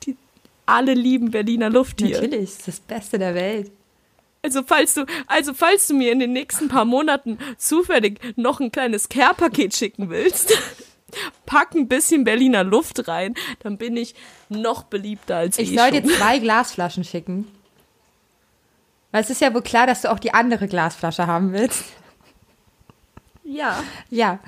Die 0.02 0.18
alle 0.66 0.92
lieben 0.92 1.30
Berliner 1.30 1.70
Luft 1.70 2.02
hier. 2.02 2.20
Natürlich, 2.20 2.50
das 2.50 2.58
ist 2.58 2.68
das 2.68 2.80
Beste 2.80 3.18
der 3.18 3.34
Welt. 3.34 3.72
Also 4.42 4.62
falls 4.62 4.94
du, 4.94 5.04
also 5.26 5.52
falls 5.52 5.86
du 5.86 5.94
mir 5.94 6.12
in 6.12 6.18
den 6.18 6.32
nächsten 6.32 6.68
paar 6.68 6.84
Monaten 6.86 7.38
zufällig 7.58 8.18
noch 8.36 8.60
ein 8.60 8.72
kleines 8.72 9.08
Care-Paket 9.10 9.74
schicken 9.74 10.08
willst, 10.08 10.56
pack 11.46 11.74
ein 11.74 11.88
bisschen 11.88 12.24
Berliner 12.24 12.64
Luft 12.64 13.06
rein, 13.08 13.34
dann 13.60 13.76
bin 13.76 13.96
ich 13.96 14.14
noch 14.48 14.84
beliebter 14.84 15.36
als 15.36 15.58
Ich 15.58 15.72
eh 15.72 15.76
soll 15.76 15.92
schon. 15.92 16.02
dir 16.02 16.14
zwei 16.16 16.38
Glasflaschen 16.40 17.04
schicken. 17.04 17.46
Weil 19.12 19.22
es 19.22 19.30
ist 19.30 19.40
ja 19.40 19.52
wohl 19.52 19.62
klar, 19.62 19.86
dass 19.86 20.02
du 20.02 20.10
auch 20.10 20.20
die 20.20 20.32
andere 20.32 20.68
Glasflasche 20.68 21.26
haben 21.26 21.52
willst. 21.52 21.84
Ja. 23.42 23.82
Ja. 24.08 24.38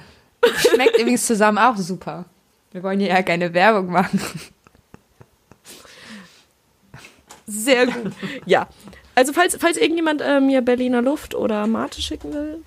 Schmeckt 0.56 0.98
übrigens 0.98 1.26
zusammen 1.26 1.58
auch 1.58 1.76
super. 1.76 2.24
Wir 2.70 2.82
wollen 2.82 3.00
hier 3.00 3.08
ja 3.10 3.22
keine 3.22 3.52
Werbung 3.52 3.90
machen. 3.90 4.20
Sehr 7.46 7.86
gut. 7.86 8.12
Ja. 8.46 8.68
Also 9.14 9.32
falls, 9.32 9.56
falls 9.56 9.76
irgendjemand 9.76 10.20
äh, 10.20 10.40
mir 10.40 10.62
Berliner 10.62 11.02
Luft 11.02 11.34
oder 11.34 11.66
Mate 11.66 12.00
schicken 12.00 12.32
will, 12.32 12.64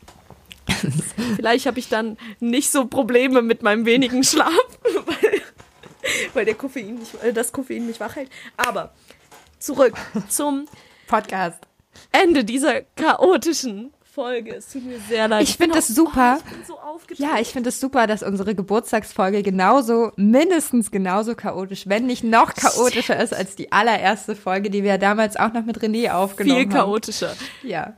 vielleicht 1.35 1.65
habe 1.65 1.79
ich 1.79 1.89
dann 1.89 2.17
nicht 2.39 2.71
so 2.71 2.85
Probleme 2.85 3.41
mit 3.41 3.63
meinem 3.63 3.85
wenigen 3.85 4.23
Schlaf, 4.23 4.53
weil, 5.05 5.41
weil 6.33 6.45
der 6.45 6.55
Koffein 6.55 6.99
mich, 6.99 7.09
äh, 7.23 7.33
das 7.33 7.51
Koffein 7.51 7.85
mich 7.87 7.99
wach 7.99 8.15
hält. 8.15 8.29
Aber 8.57 8.93
zurück 9.59 9.95
zum 10.29 10.67
Podcast. 11.07 11.59
Ende 12.11 12.43
dieser 12.43 12.81
chaotischen 12.81 13.93
Folge. 14.03 14.55
Es 14.55 14.71
tut 14.71 14.85
mir 14.85 14.99
sehr 14.99 15.27
leid. 15.27 15.43
Ich 15.43 15.57
find 15.57 15.71
bin 15.71 15.75
das 15.75 15.87
super. 15.87 16.37
Oh, 16.39 16.43
ich 16.45 16.55
bin 16.55 16.65
so 16.65 16.74
aufgedreht. 16.95 17.19
Ja, 17.19 17.39
ich 17.39 17.49
finde 17.49 17.69
es 17.69 17.79
super, 17.79 18.07
dass 18.07 18.23
unsere 18.23 18.55
Geburtstagsfolge 18.55 19.43
genauso, 19.43 20.11
mindestens 20.15 20.91
genauso 20.91 21.35
chaotisch, 21.35 21.87
wenn 21.87 22.05
nicht 22.05 22.23
noch 22.23 22.53
chaotischer 22.53 23.21
ist 23.21 23.33
als 23.33 23.55
die 23.55 23.71
allererste 23.71 24.35
Folge, 24.35 24.69
die 24.69 24.83
wir 24.83 24.91
ja 24.91 24.97
damals 24.97 25.35
auch 25.37 25.53
noch 25.53 25.65
mit 25.65 25.79
René 25.79 26.11
aufgenommen 26.11 26.61
viel 26.61 26.65
haben. 26.69 26.85
chaotischer. 26.85 27.35
Ja. 27.63 27.93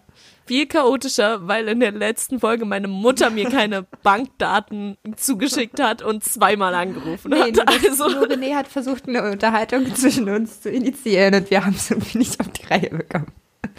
Viel 0.45 0.65
chaotischer, 0.65 1.45
weil 1.47 1.67
in 1.67 1.81
der 1.81 1.91
letzten 1.91 2.39
Folge 2.39 2.63
meine 2.63 2.87
Mutter 2.87 3.29
mir 3.29 3.49
keine 3.49 3.83
Bankdaten 4.03 4.97
zugeschickt 5.17 5.81
hat 5.81 6.01
und 6.01 6.23
zweimal 6.23 6.73
angerufen 6.73 7.31
Nee, 7.31 7.51
hat. 7.51 7.67
Also, 7.67 8.07
nur 8.07 8.27
René 8.29 8.55
hat 8.55 8.67
versucht, 8.67 9.09
eine 9.09 9.29
Unterhaltung 9.29 9.93
zwischen 9.93 10.29
uns 10.29 10.61
zu 10.61 10.69
initiieren 10.69 11.35
und 11.35 11.51
wir 11.51 11.65
haben 11.65 11.75
es 11.75 11.91
irgendwie 11.91 12.19
nicht 12.19 12.39
auf 12.39 12.47
die 12.47 12.65
Reihe 12.65 12.89
bekommen. 12.89 13.27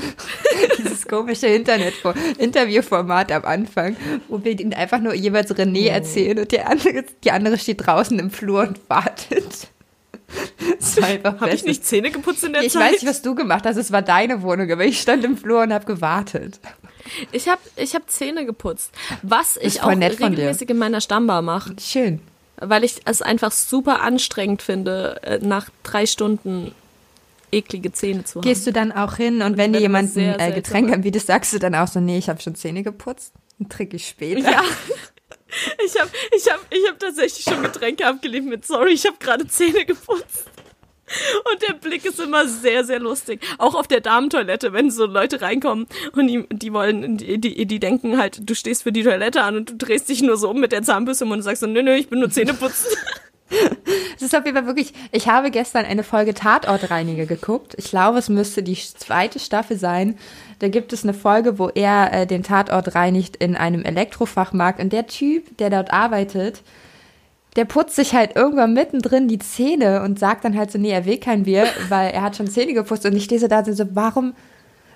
Dieses 0.79 1.07
komische 1.07 1.47
Internet 1.47 1.95
Interviewformat 2.39 3.33
am 3.33 3.45
Anfang, 3.45 3.97
wo 4.29 4.43
wir 4.45 4.59
ihnen 4.59 4.75
einfach 4.75 5.01
nur 5.01 5.15
jeweils 5.15 5.55
René 5.55 5.89
erzählen 5.89 6.39
und 6.39 6.53
der 6.53 6.69
andere, 6.69 7.05
die 7.25 7.31
andere 7.31 7.59
steht 7.59 7.87
draußen 7.87 8.19
im 8.19 8.31
Flur 8.31 8.63
und 8.63 8.81
wartet. 8.89 9.69
Das 10.79 11.01
war 11.01 11.09
einfach 11.09 11.41
habe 11.41 11.53
ich 11.53 11.65
nicht 11.65 11.87
Zähne 11.87 12.11
geputzt 12.11 12.45
in 12.45 12.53
der 12.53 12.63
Ich 12.63 12.73
Zeit? 12.75 12.83
weiß 12.83 12.93
nicht, 12.93 13.07
was 13.07 13.23
du 13.23 13.35
gemacht 13.35 13.65
hast. 13.65 13.77
Es 13.77 13.93
war 13.93 14.03
deine 14.03 14.43
Wohnung, 14.43 14.71
aber 14.71 14.85
ich 14.85 15.01
stand 15.01 15.25
im 15.25 15.39
Flur 15.39 15.63
und 15.63 15.73
habe 15.73 15.87
gewartet. 15.87 16.61
Ich 17.33 17.49
habe 17.49 17.61
ich 17.77 17.95
hab 17.95 18.11
Zähne 18.11 18.45
geputzt. 18.45 18.91
Was 19.23 19.57
ich 19.57 19.81
auch 19.83 19.89
regelmäßig 19.89 20.69
in 20.69 20.77
meiner 20.79 21.01
Stammbar 21.01 21.41
mache. 21.41 21.75
Schön. 21.81 22.21
Weil 22.61 22.85
ich 22.85 22.97
es 23.05 23.23
einfach 23.23 23.53
super 23.53 24.03
anstrengend 24.03 24.63
finde, 24.63 25.21
äh, 25.23 25.39
nach 25.39 25.71
drei 25.83 26.05
Stunden 26.07 26.75
eklige 27.53 27.93
Zähne 27.93 28.25
zu 28.25 28.37
haben. 28.37 28.49
Gehst 28.49 28.67
du 28.67 28.73
dann 28.73 28.93
auch 28.93 29.17
hin 29.17 29.43
und 29.43 29.57
wenn 29.57 29.73
dir 29.73 29.81
jemand 29.81 30.17
ein 30.17 30.39
äh, 30.39 30.53
Getränk 30.53 30.93
anbietet, 30.93 31.27
sagst 31.27 31.53
du 31.53 31.59
dann 31.59 31.75
auch 31.75 31.89
so, 31.89 32.01
nee, 32.01 32.19
ich 32.19 32.29
habe 32.29 32.41
schon 32.41 32.55
Zähne 32.55 32.83
geputzt? 32.83 33.33
Dann 33.59 33.69
trinke 33.69 33.97
ich 33.97 34.09
später. 34.09 34.51
Ja. 34.51 34.63
Ich 35.83 35.99
habe 35.99 36.11
ich 36.37 36.51
hab, 36.53 36.61
ich 36.71 36.87
hab 36.87 36.99
tatsächlich 36.99 37.43
schon 37.43 37.63
Getränke 37.63 38.07
abgelehnt 38.07 38.47
mit 38.47 38.67
Sorry, 38.67 38.93
ich 38.93 39.07
habe 39.07 39.17
gerade 39.19 39.47
Zähne 39.49 39.87
geputzt. 39.87 40.45
Und 41.51 41.63
der 41.63 41.75
Blick 41.75 42.05
ist 42.05 42.21
immer 42.21 42.47
sehr, 42.47 42.85
sehr 42.85 42.99
lustig. 42.99 43.41
Auch 43.57 43.75
auf 43.75 43.89
der 43.89 44.01
Damentoilette, 44.01 44.73
wenn 44.73 44.91
so 44.91 45.07
Leute 45.07 45.41
reinkommen 45.41 45.87
und 46.13 46.27
die, 46.27 46.47
die 46.51 46.73
wollen, 46.73 47.17
die, 47.17 47.39
die, 47.41 47.67
die 47.67 47.79
denken 47.81 48.19
halt, 48.19 48.49
du 48.49 48.55
stehst 48.55 48.83
für 48.83 48.93
die 48.93 49.03
Toilette 49.03 49.43
an 49.43 49.57
und 49.57 49.71
du 49.71 49.77
drehst 49.77 50.09
dich 50.09 50.23
nur 50.23 50.37
so 50.37 50.51
um 50.51 50.61
mit 50.61 50.73
der 50.73 50.83
Zahnbürste 50.83 51.25
und 51.25 51.43
sagst 51.43 51.63
so, 51.63 51.67
nö, 51.67 51.83
nö, 51.83 51.95
ich 51.95 52.09
bin 52.09 52.21
nur 52.21 52.31
Zähne 52.31 52.55
putzen. 52.55 52.89
Es 54.18 54.24
ist 54.24 54.37
auf 54.37 54.44
jeden 54.44 54.57
Fall 54.57 54.66
wirklich, 54.66 54.92
ich 55.12 55.28
habe 55.28 55.52
gestern 55.52 55.85
eine 55.85 56.02
Folge 56.02 56.35
Tatortreiniger 56.35 57.24
geguckt. 57.24 57.76
Ich 57.78 57.85
glaube, 57.85 58.18
es 58.18 58.28
müsste 58.28 58.64
die 58.64 58.74
zweite 58.74 59.38
Staffel 59.38 59.78
sein. 59.78 60.18
Da 60.59 60.66
gibt 60.66 60.92
es 60.92 61.04
eine 61.04 61.14
Folge, 61.14 61.61
wo 61.61 61.68
er 61.68 62.12
äh, 62.12 62.26
den 62.26 62.42
Tatort 62.42 62.96
reinigt 62.96 63.37
in 63.37 63.54
einem 63.54 63.85
Elektrofachmarkt. 63.85 64.81
Und 64.81 64.92
der 64.92 65.07
Typ, 65.07 65.57
der 65.59 65.70
dort 65.70 65.92
arbeitet, 65.92 66.62
der 67.54 67.64
putzt 67.64 67.94
sich 67.94 68.12
halt 68.12 68.35
irgendwann 68.35 68.74
mittendrin 68.74 69.28
die 69.28 69.38
Zähne 69.38 70.02
und 70.02 70.18
sagt 70.18 70.44
dann 70.44 70.59
halt 70.59 70.72
so, 70.72 70.78
nee, 70.78 70.90
er 70.90 71.07
will 71.07 71.18
kein 71.18 71.44
Bier, 71.44 71.68
weil 71.88 72.11
er 72.11 72.22
hat 72.22 72.37
schon 72.37 72.48
Zähne 72.48 72.74
geputzt. 72.74 73.07
Und 73.07 73.14
ich 73.14 73.22
stehe 73.22 73.40
so 73.40 73.46
da 73.46 73.61
und 73.61 73.72
so, 73.72 73.85
warum, 73.94 74.35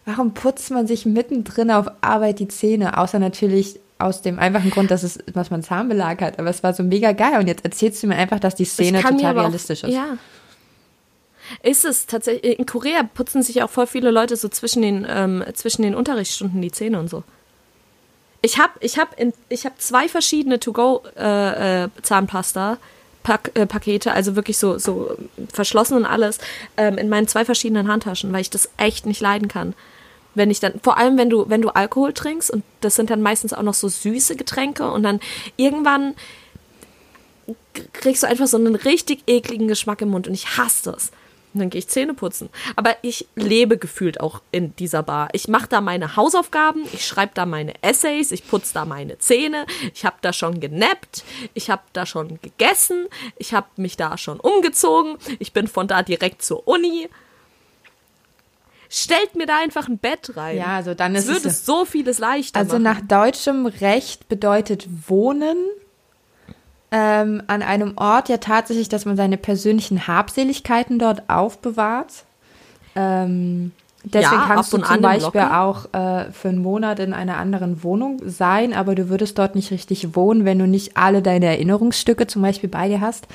warum 0.04 0.35
putzt 0.35 0.72
man 0.72 0.88
sich 0.88 1.06
mittendrin 1.06 1.70
auf 1.70 1.87
Arbeit 2.00 2.40
die 2.40 2.48
Zähne? 2.48 2.98
Außer 2.98 3.20
natürlich 3.20 3.78
aus 4.05 4.23
dem 4.23 4.38
einfachen 4.38 4.71
Grund, 4.71 4.91
dass 4.91 5.03
es, 5.03 5.19
was 5.33 5.51
man 5.51 5.62
Zahnbelag 5.62 6.21
hat. 6.21 6.38
Aber 6.38 6.51
es 6.51 6.62
war 6.62 6.73
so 6.75 6.83
mega 6.83 7.12
geil. 7.12 7.38
Und 7.38 7.47
jetzt 7.47 7.65
erzählst 7.65 8.03
du 8.03 8.07
mir 8.07 8.17
einfach, 8.17 8.41
dass 8.41 8.55
die 8.55 8.65
Szene 8.65 9.01
total 9.03 9.25
aber 9.27 9.41
auch- 9.41 9.45
realistisch 9.45 9.83
ist. 9.85 9.93
Ja. 9.95 10.17
Ist 11.62 11.85
es 11.85 12.07
tatsächlich. 12.07 12.59
In 12.59 12.65
Korea 12.67 13.03
putzen 13.03 13.43
sich 13.43 13.62
auch 13.62 13.71
voll 13.71 13.87
viele 13.87 14.11
Leute 14.11 14.37
so 14.37 14.49
zwischen 14.49 14.81
den, 14.83 15.07
ähm, 15.09 15.45
zwischen 15.55 15.83
den 15.83 15.95
Unterrichtsstunden 15.95 16.61
die 16.62 16.73
Zähne 16.73 16.99
und 16.99 17.11
so. 17.11 17.25
Ich 18.43 18.59
habe 18.59 18.73
ich 18.81 18.99
hab 18.99 19.19
in- 19.21 19.35
ich 19.49 19.67
hab 19.67 19.81
zwei 19.81 20.09
verschiedene 20.09 20.59
To-Go-Zahnpasta. 20.61 22.79
Pak 23.23 23.53
äh, 23.55 23.67
Pakete, 23.67 24.12
also 24.12 24.35
wirklich 24.35 24.59
so, 24.59 24.79
so 24.79 25.17
verschlossen 25.53 25.97
und 25.97 26.07
alles, 26.07 26.38
ähm, 26.77 26.99
in 26.99 27.09
meinen 27.09 27.29
zwei 27.29 27.45
verschiedenen 27.45 27.87
Handtaschen, 27.87 28.33
weil 28.33 28.41
ich 28.41 28.51
das 28.51 28.69
echt 28.79 29.07
nicht 29.07 29.21
leiden 29.21 29.47
kann. 29.47 29.75
Wenn 30.35 30.51
ich 30.51 30.61
dann, 30.61 30.81
vor 30.83 30.97
allem 30.97 31.18
wenn 31.18 31.31
du, 31.31 31.49
wenn 31.49 31.62
du 31.62 31.71
Alkohol 31.71 32.12
trinkst 32.12 32.51
und 32.51 32.64
das 32.81 32.95
sind 32.95 33.11
dann 33.11 33.23
meistens 33.23 33.53
auch 33.53 33.62
noch 33.62 33.75
so 33.75 33.88
süße 33.88 34.37
Getränke 34.37 34.90
und 34.90 35.03
dann 35.03 35.21
irgendwann 35.57 36.14
kriegst 37.92 38.23
du 38.23 38.27
einfach 38.27 38.47
so 38.47 38.57
einen 38.57 38.75
richtig 38.75 39.23
ekligen 39.27 39.68
Geschmack 39.68 40.01
im 40.01 40.11
Mund 40.11 40.29
und 40.29 40.35
ich 40.35 40.57
hasse 40.57 40.92
das. 40.92 41.11
Und 41.55 41.61
dann 41.61 41.71
gehe 41.71 41.81
ich 41.81 41.88
Zähne 41.88 42.14
putzen. 42.14 42.49
Aber 42.77 42.97
ich 43.03 43.27
lebe 43.35 43.77
gefühlt 43.77 44.21
auch 44.21 44.40
in 44.53 44.75
dieser 44.77 45.03
Bar. 45.03 45.29
Ich 45.33 45.49
mache 45.49 45.68
da 45.68 45.83
meine 45.83 46.16
Hausaufgaben, 46.16 46.85
ich 46.95 47.07
schreibe 47.07 47.33
da 47.35 47.45
meine 47.45 47.75
Essays, 47.83 48.33
ich 48.33 48.47
putze 48.47 48.73
da 48.73 48.87
meine 48.87 49.18
Zähne, 49.18 49.66
ich 49.92 50.07
habe 50.07 50.16
da 50.23 50.33
schon 50.33 50.61
genappt, 50.61 51.25
ich 51.53 51.68
habe 51.68 51.83
da 51.92 52.07
schon 52.07 52.40
gegessen, 52.40 53.07
ich 53.37 53.53
habe 53.53 53.66
mich 53.77 53.99
da 53.99 54.16
schon 54.16 54.40
umgezogen, 54.40 55.18
ich 55.38 55.53
bin 55.53 55.68
von 55.68 55.88
da 55.88 56.03
direkt 56.03 56.42
zur 56.42 56.66
Uni. 56.66 57.09
Stellt 58.94 59.35
mir 59.37 59.46
da 59.46 59.59
einfach 59.59 59.88
ein 59.88 59.96
Bett 59.96 60.37
rein. 60.37 60.59
Ja, 60.59 60.76
also 60.76 60.92
dann 60.92 61.14
ist 61.14 61.26
würde 61.26 61.48
es. 61.48 61.61
es 61.61 61.66
so 61.66 61.87
vieles 61.87 62.18
leichter 62.18 62.61
Also 62.61 62.74
machen. 62.74 62.83
nach 62.83 63.00
deutschem 63.00 63.64
Recht 63.64 64.28
bedeutet 64.28 64.87
Wohnen 65.09 65.57
ähm, 66.90 67.42
an 67.46 67.62
einem 67.62 67.96
Ort 67.96 68.28
ja 68.28 68.37
tatsächlich, 68.37 68.90
dass 68.90 69.07
man 69.07 69.16
seine 69.16 69.38
persönlichen 69.38 70.07
Habseligkeiten 70.07 70.98
dort 70.98 71.31
aufbewahrt. 71.31 72.24
Ähm, 72.94 73.72
Deswegen 74.05 74.33
Ja, 74.41 74.45
kannst 74.49 74.73
du 74.73 74.79
zum 74.79 75.01
Beispiel 75.01 75.41
Locker. 75.41 75.61
auch 75.61 75.85
äh, 75.95 76.33
für 76.33 76.49
einen 76.49 76.59
Monat 76.59 76.99
in 76.99 77.12
einer 77.15 77.37
anderen 77.37 77.85
Wohnung 77.85 78.21
sein, 78.27 78.75
aber 78.75 78.97
du 78.97 79.09
würdest 79.09 79.38
dort 79.38 79.55
nicht 79.55 79.71
richtig 79.71 80.17
wohnen, 80.17 80.45
wenn 80.45 80.59
du 80.59 80.67
nicht 80.67 80.97
alle 80.97 81.23
deine 81.23 81.47
Erinnerungsstücke 81.47 82.27
zum 82.27 82.43
Beispiel 82.43 82.69
bei 82.69 82.88
dir 82.88 83.01
hast. 83.01 83.29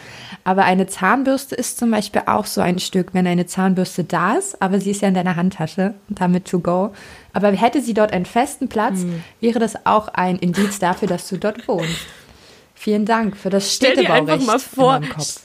Aber 0.44 0.66
eine 0.66 0.86
Zahnbürste 0.86 1.56
ist 1.56 1.78
zum 1.80 1.90
Beispiel 1.92 2.24
auch 2.26 2.46
so 2.46 2.60
ein 2.60 2.80
Stück, 2.80 3.14
wenn 3.14 3.26
eine 3.28 3.46
Zahnbürste 3.46 4.04
da 4.04 4.34
ist, 4.34 4.62
aber 4.62 4.82
sie 4.82 4.92
ist 4.92 5.02
ja 5.02 5.08
in 5.08 5.14
deiner 5.14 5.38
Handtasche 5.38 5.94
und 6.10 6.20
damit 6.20 6.44
to 6.46 6.60
go. 6.60 6.92
Aber 7.32 7.50
hätte 7.52 7.82
sie 7.82 7.94
dort 7.94 8.12
einen 8.12 8.26
festen 8.26 8.68
Platz, 8.68 9.04
Hm. 9.04 9.24
wäre 9.40 9.60
das 9.60 9.86
auch 9.86 10.10
ein 10.10 10.36
Indiz 10.38 10.80
dafür, 10.80 11.08
dass 11.08 11.30
du 11.30 11.38
dort 11.38 11.66
wohnst. 11.70 12.08
Vielen 12.76 13.06
Dank 13.06 13.38
für 13.38 13.50
das 13.50 13.74
Stell 13.74 13.96
dir 13.96 14.12
einfach 14.14 14.36
Städtebaurecht 14.36 14.48
mal 14.48 14.60
vor, 14.60 14.96
in 14.98 15.02
meinem 15.04 15.14
Kopf. 15.14 15.40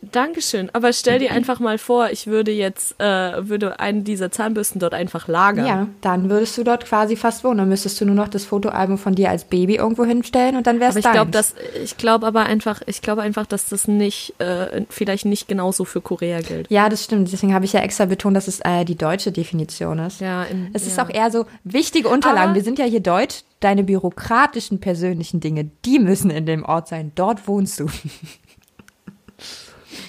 Dankeschön. 0.00 0.70
Aber 0.72 0.92
stell 0.92 1.18
dir 1.18 1.32
einfach 1.32 1.60
mal 1.60 1.78
vor, 1.78 2.10
ich 2.10 2.26
würde 2.26 2.50
jetzt, 2.52 3.00
äh, 3.00 3.48
würde 3.48 3.80
einen 3.80 4.04
dieser 4.04 4.30
Zahnbürsten 4.30 4.78
dort 4.80 4.94
einfach 4.94 5.28
lagern. 5.28 5.66
Ja, 5.66 5.86
dann 6.00 6.30
würdest 6.30 6.56
du 6.56 6.64
dort 6.64 6.84
quasi 6.86 7.16
fast 7.16 7.44
wohnen. 7.44 7.58
Dann 7.58 7.68
müsstest 7.68 8.00
du 8.00 8.04
nur 8.04 8.14
noch 8.14 8.28
das 8.28 8.44
Fotoalbum 8.44 8.96
von 8.98 9.14
dir 9.14 9.30
als 9.30 9.44
Baby 9.44 9.76
irgendwo 9.76 10.04
hinstellen 10.04 10.56
und 10.56 10.66
dann 10.66 10.80
wär's 10.80 10.96
Aber 10.96 11.06
ich 11.06 11.12
glaube, 11.12 11.30
dass 11.30 11.54
ich 11.82 11.96
glaube 11.96 12.26
aber 12.26 12.44
einfach, 12.46 12.80
ich 12.86 13.02
glaube 13.02 13.22
einfach, 13.22 13.46
dass 13.46 13.66
das 13.66 13.88
nicht, 13.88 14.34
äh, 14.40 14.82
vielleicht 14.88 15.24
nicht 15.24 15.48
genauso 15.48 15.84
für 15.84 16.00
Korea 16.00 16.40
gilt. 16.40 16.70
Ja, 16.70 16.88
das 16.88 17.04
stimmt. 17.04 17.30
Deswegen 17.32 17.54
habe 17.54 17.64
ich 17.64 17.72
ja 17.72 17.80
extra 17.80 18.06
betont, 18.06 18.36
dass 18.36 18.48
es 18.48 18.60
äh, 18.60 18.84
die 18.84 18.96
deutsche 18.96 19.32
Definition 19.32 19.98
ist. 19.98 20.20
Ja, 20.20 20.44
in, 20.44 20.70
Es 20.74 20.86
ist 20.86 20.96
ja. 20.96 21.04
auch 21.04 21.10
eher 21.10 21.30
so 21.30 21.46
wichtige 21.64 22.08
Unterlagen. 22.08 22.50
Aber- 22.50 22.54
Wir 22.54 22.62
sind 22.62 22.78
ja 22.78 22.84
hier 22.84 23.00
deutsch. 23.00 23.42
Deine 23.60 23.82
bürokratischen, 23.82 24.78
persönlichen 24.78 25.40
Dinge, 25.40 25.68
die 25.84 25.98
müssen 25.98 26.30
in 26.30 26.46
dem 26.46 26.64
Ort 26.64 26.86
sein. 26.86 27.10
Dort 27.16 27.48
wohnst 27.48 27.80
du. 27.80 27.86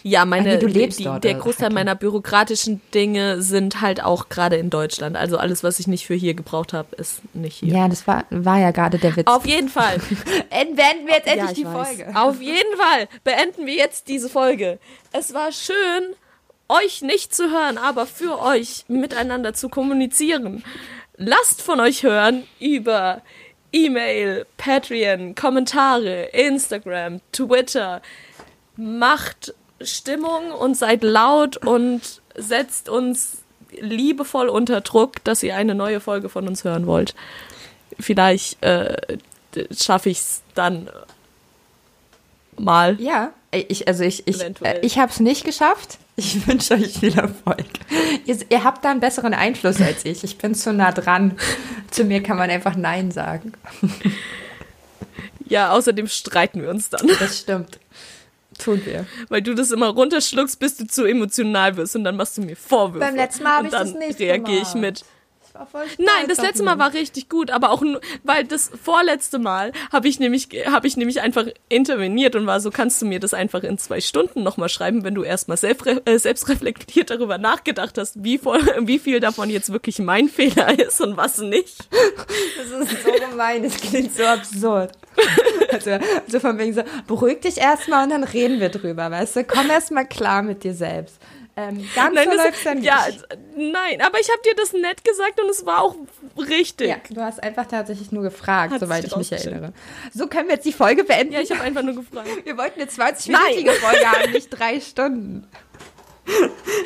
Ja, 0.03 0.25
meine, 0.25 0.55
Ach 0.55 0.59
du 0.59 0.67
lebst 0.67 0.99
die, 0.99 1.03
dort, 1.03 1.23
der 1.23 1.35
also, 1.35 1.43
Großteil 1.43 1.67
okay. 1.67 1.75
meiner 1.75 1.95
bürokratischen 1.95 2.81
Dinge 2.93 3.41
sind 3.41 3.81
halt 3.81 4.03
auch 4.03 4.29
gerade 4.29 4.55
in 4.57 4.69
Deutschland. 4.69 5.15
Also 5.15 5.37
alles, 5.37 5.63
was 5.63 5.79
ich 5.79 5.87
nicht 5.87 6.05
für 6.05 6.15
hier 6.15 6.33
gebraucht 6.33 6.73
habe, 6.73 6.95
ist 6.95 7.21
nicht 7.33 7.57
hier. 7.57 7.73
Ja, 7.73 7.87
das 7.87 8.07
war, 8.07 8.25
war 8.29 8.59
ja 8.59 8.71
gerade 8.71 8.97
der 8.97 9.15
Witz. 9.15 9.27
Auf 9.27 9.45
jeden 9.45 9.69
Fall. 9.69 9.97
Beenden 10.49 11.07
wir 11.07 11.15
jetzt 11.15 11.27
Ja, 11.27 11.33
endlich 11.33 11.51
ich 11.51 11.57
die 11.57 11.65
weiß. 11.65 11.87
Folge. 11.87 12.11
Auf 12.15 12.41
jeden 12.41 12.77
Fall 12.77 13.07
beenden 13.23 13.65
wir 13.65 13.75
jetzt 13.75 14.07
diese 14.07 14.29
Folge. 14.29 14.79
Es 15.11 15.33
war 15.33 15.51
schön, 15.51 16.15
euch 16.69 17.01
nicht 17.01 17.33
zu 17.33 17.51
hören, 17.51 17.77
aber 17.77 18.05
für 18.05 18.41
euch 18.41 18.85
miteinander 18.87 19.53
zu 19.53 19.69
kommunizieren. 19.69 20.63
Lasst 21.17 21.61
von 21.61 21.79
euch 21.79 22.03
hören 22.03 22.43
über 22.59 23.21
E-Mail, 23.71 24.45
Patreon, 24.57 25.35
Kommentare, 25.35 26.29
Instagram, 26.31 27.21
Twitter. 27.31 28.01
Macht 28.75 29.53
Stimmung 29.81 30.51
und 30.51 30.75
seid 30.75 31.03
laut 31.03 31.57
und 31.57 32.01
setzt 32.35 32.89
uns 32.89 33.43
liebevoll 33.79 34.49
unter 34.49 34.81
Druck, 34.81 35.23
dass 35.23 35.43
ihr 35.43 35.55
eine 35.55 35.75
neue 35.75 35.99
Folge 35.99 36.29
von 36.29 36.47
uns 36.47 36.63
hören 36.63 36.87
wollt. 36.87 37.15
Vielleicht 37.99 38.61
äh, 38.63 38.97
schaffe 39.71 40.09
ich 40.09 40.19
es 40.19 40.41
dann 40.55 40.89
mal. 42.57 42.99
Ja, 42.99 43.31
ich, 43.51 43.87
also 43.87 44.03
ich, 44.03 44.27
ich, 44.27 44.37
Eventuell. 44.41 44.77
äh, 44.77 44.85
ich 44.85 44.97
habe 44.99 45.11
es 45.11 45.19
nicht 45.19 45.43
geschafft. 45.43 45.97
Ich 46.15 46.47
wünsche 46.47 46.75
euch 46.75 46.99
viel 46.99 47.17
Erfolg. 47.17 47.65
Ihr, 48.25 48.37
ihr 48.49 48.63
habt 48.63 48.83
da 48.85 48.91
einen 48.91 48.99
besseren 48.99 49.33
Einfluss 49.33 49.81
als 49.81 50.05
ich. 50.05 50.23
Ich 50.23 50.37
bin 50.37 50.53
zu 50.55 50.73
nah 50.73 50.91
dran. 50.91 51.37
Zu 51.91 52.03
mir 52.03 52.21
kann 52.21 52.37
man 52.37 52.51
einfach 52.51 52.75
Nein 52.75 53.09
sagen. 53.09 53.53
Ja, 55.45 55.71
außerdem 55.71 56.07
streiten 56.07 56.61
wir 56.61 56.69
uns 56.69 56.89
dann, 56.89 57.09
Das 57.19 57.39
stimmt. 57.39 57.79
Tun 58.59 58.81
wir. 58.85 59.05
weil 59.29 59.41
du 59.41 59.55
das 59.55 59.71
immer 59.71 59.87
runterschluckst, 59.87 60.59
bis 60.59 60.77
du 60.77 60.85
zu 60.85 61.05
emotional 61.05 61.77
wirst 61.77 61.95
und 61.95 62.03
dann 62.03 62.15
machst 62.15 62.37
du 62.37 62.41
mir 62.41 62.55
Vorwürfe. 62.55 62.99
Beim 62.99 63.15
letzten 63.15 63.43
Mal 63.43 63.53
hab 63.53 63.59
und 63.61 63.65
ich 63.67 63.71
dann 63.71 63.87
das 63.93 63.95
nicht 63.95 64.19
reagiere 64.19 64.61
ich 64.61 64.73
gemacht. 64.73 64.75
mit. 64.75 65.05
Nein, 65.97 66.27
das 66.27 66.41
letzte 66.41 66.63
Mal 66.63 66.79
war 66.79 66.93
richtig 66.93 67.29
gut, 67.29 67.51
aber 67.51 67.71
auch 67.71 67.81
nur, 67.81 67.99
weil 68.23 68.43
das 68.45 68.71
vorletzte 68.81 69.39
Mal 69.39 69.71
habe 69.91 70.07
ich 70.07 70.19
nämlich 70.19 70.49
habe 70.67 70.87
ich 70.87 70.97
nämlich 70.97 71.21
einfach 71.21 71.45
interveniert 71.67 72.35
und 72.35 72.47
war 72.47 72.59
so, 72.59 72.71
kannst 72.71 73.01
du 73.01 73.05
mir 73.05 73.19
das 73.19 73.33
einfach 73.33 73.63
in 73.63 73.77
zwei 73.77 74.01
Stunden 74.01 74.43
nochmal 74.43 74.69
schreiben, 74.69 75.03
wenn 75.03 75.15
du 75.15 75.23
erstmal 75.23 75.57
selbst, 75.57 75.85
äh, 75.87 76.17
selbstreflektiert 76.17 77.09
darüber 77.09 77.37
nachgedacht 77.37 77.97
hast, 77.97 78.23
wie, 78.23 78.37
voll, 78.37 78.61
wie 78.81 78.99
viel 78.99 79.19
davon 79.19 79.49
jetzt 79.49 79.71
wirklich 79.71 79.99
mein 79.99 80.29
Fehler 80.29 80.79
ist 80.79 81.01
und 81.01 81.17
was 81.17 81.39
nicht. 81.39 81.87
Das 82.57 82.89
ist 82.89 83.03
so 83.03 83.11
gemein, 83.29 83.63
das 83.63 83.77
klingt 83.77 84.15
so 84.15 84.23
absurd. 84.23 84.91
Also, 85.71 85.91
also 85.91 86.39
von 86.39 86.57
wegen 86.57 86.73
so, 86.73 86.81
beruhig 87.05 87.41
dich 87.41 87.57
erstmal 87.57 88.03
und 88.03 88.09
dann 88.09 88.23
reden 88.23 88.59
wir 88.59 88.69
drüber, 88.69 89.11
weißt 89.11 89.35
du? 89.35 89.43
Komm 89.43 89.69
erstmal 89.69 90.07
klar 90.07 90.41
mit 90.41 90.63
dir 90.63 90.73
selbst. 90.73 91.19
Ähm, 91.61 91.85
ganz 91.93 92.15
Nein, 92.15 92.29
so 92.29 92.37
das, 92.37 92.45
läuft's 92.45 92.63
dann 92.63 92.83
ja, 92.83 93.05
nicht. 93.07 93.27
nein, 93.57 94.01
aber 94.01 94.19
ich 94.19 94.29
habe 94.29 94.41
dir 94.45 94.55
das 94.55 94.71
nett 94.71 95.03
gesagt 95.03 95.41
und 95.41 95.49
es 95.49 95.65
war 95.65 95.81
auch 95.81 95.95
richtig. 96.37 96.87
Ja, 96.87 96.97
du 97.09 97.21
hast 97.21 97.43
einfach 97.43 97.65
tatsächlich 97.65 98.11
nur 98.13 98.23
gefragt, 98.23 98.71
Hat 98.73 98.79
soweit 98.79 99.03
ich 99.03 99.15
mich 99.15 99.31
erinnere. 99.31 99.73
So 100.13 100.27
können 100.27 100.47
wir 100.47 100.55
jetzt 100.55 100.65
die 100.65 100.71
Folge 100.71 101.03
beenden. 101.03 101.33
Ja, 101.33 101.41
ich 101.41 101.51
habe 101.51 101.61
einfach 101.61 101.81
nur 101.83 101.95
gefragt. 101.95 102.29
wir 102.45 102.57
wollten 102.57 102.79
eine 102.81 102.89
20-minütige 102.89 103.71
Folge 103.73 104.05
haben, 104.09 104.31
nicht 104.31 104.47
drei 104.49 104.79
Stunden. 104.79 105.47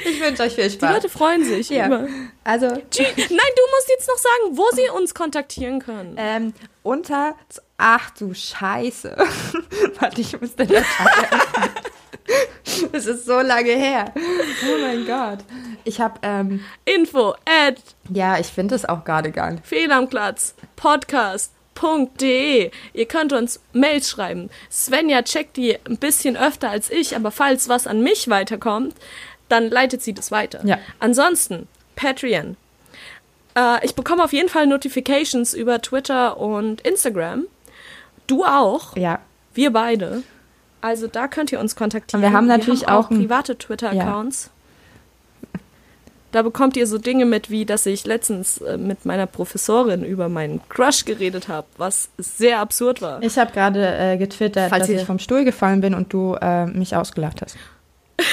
Ich 0.05 0.21
wünsche 0.21 0.43
euch 0.43 0.55
viel 0.55 0.63
Die 0.69 0.75
Spaß. 0.75 0.93
Leute 0.95 1.09
freuen 1.09 1.43
sich 1.43 1.69
ja. 1.69 1.87
über. 1.87 2.07
Also, 2.45 2.67
Tschü- 2.67 3.03
Nein, 3.17 3.27
du 3.27 3.29
musst 3.75 3.89
jetzt 3.89 4.07
noch 4.07 4.17
sagen, 4.17 4.57
wo 4.57 4.65
sie 4.73 4.89
uns 4.89 5.13
kontaktieren 5.13 5.79
können. 5.79 6.15
ähm, 6.17 6.53
unter, 6.81 7.35
ach 7.77 8.09
du 8.11 8.33
Scheiße. 8.33 9.17
Warte, 9.99 10.21
ich 10.21 10.39
muss 10.39 10.55
den 10.55 10.69
Datei 10.69 10.83
Das 12.91 13.05
ist 13.05 13.25
so 13.25 13.39
lange 13.39 13.71
her. 13.71 14.13
Oh 14.15 14.81
mein 14.81 15.05
Gott. 15.05 15.39
Ich 15.83 15.99
habe, 16.01 16.19
ähm, 16.23 16.63
Info 16.85 17.35
at 17.45 17.77
ja, 18.09 18.39
ich 18.39 18.47
finde 18.47 18.75
es 18.75 18.85
auch 18.85 19.03
gerade 19.03 19.31
gar 19.31 19.51
nicht. 19.51 19.65
Fehl 19.65 19.91
am 19.91 20.09
Platz 20.09 20.55
podcast.de. 20.75 22.71
Ihr 22.93 23.05
könnt 23.05 23.33
uns 23.33 23.59
Mails 23.73 24.09
schreiben. 24.09 24.49
Svenja 24.71 25.21
checkt 25.23 25.57
die 25.57 25.77
ein 25.85 25.97
bisschen 25.97 26.37
öfter 26.37 26.69
als 26.69 26.89
ich, 26.89 27.15
aber 27.15 27.31
falls 27.31 27.69
was 27.69 27.87
an 27.87 28.01
mich 28.01 28.29
weiterkommt, 28.29 28.95
dann 29.49 29.69
leitet 29.69 30.01
sie 30.01 30.13
das 30.13 30.31
weiter. 30.31 30.61
Ja. 30.63 30.79
Ansonsten, 30.99 31.67
Patreon. 31.95 32.57
Äh, 33.55 33.85
ich 33.85 33.95
bekomme 33.95 34.23
auf 34.23 34.33
jeden 34.33 34.49
Fall 34.49 34.67
Notifications 34.67 35.53
über 35.53 35.81
Twitter 35.81 36.37
und 36.37 36.81
Instagram. 36.81 37.45
Du 38.27 38.43
auch. 38.45 38.95
Ja, 38.95 39.19
Wir 39.53 39.71
beide. 39.71 40.23
Also 40.83 41.07
da 41.07 41.27
könnt 41.27 41.51
ihr 41.51 41.59
uns 41.59 41.75
kontaktieren. 41.75 42.23
Und 42.23 42.29
wir 42.29 42.37
haben 42.37 42.45
natürlich 42.45 42.87
auch 42.87 43.09
ein- 43.09 43.17
private 43.17 43.57
Twitter-Accounts. 43.57 44.51
Da 46.33 46.41
bekommt 46.41 46.75
ihr 46.75 46.87
so 46.87 46.97
Dinge 46.97 47.25
mit, 47.25 47.49
wie 47.51 47.63
dass 47.63 47.85
ich 47.85 48.05
letztens 48.05 48.57
äh, 48.57 48.75
mit 48.77 49.05
meiner 49.05 49.27
Professorin 49.27 50.03
über 50.03 50.29
meinen 50.29 50.61
Crush 50.67 51.05
geredet 51.05 51.47
habe, 51.47 51.67
was 51.77 52.09
sehr 52.17 52.59
absurd 52.59 53.01
war. 53.03 53.21
ich 53.21 53.37
habe 53.37 53.51
gerade 53.53 53.85
äh, 53.97 54.17
getwittert, 54.17 54.69
Falls 54.71 54.87
dass 54.87 54.89
ich 55.01 55.05
vom 55.05 55.19
Stuhl 55.19 55.45
gefallen 55.45 55.79
bin 55.81 55.93
und 55.93 56.11
du 56.11 56.35
äh, 56.41 56.65
mich 56.65 56.95
ausgelacht 56.95 57.41
hast. 57.41 57.55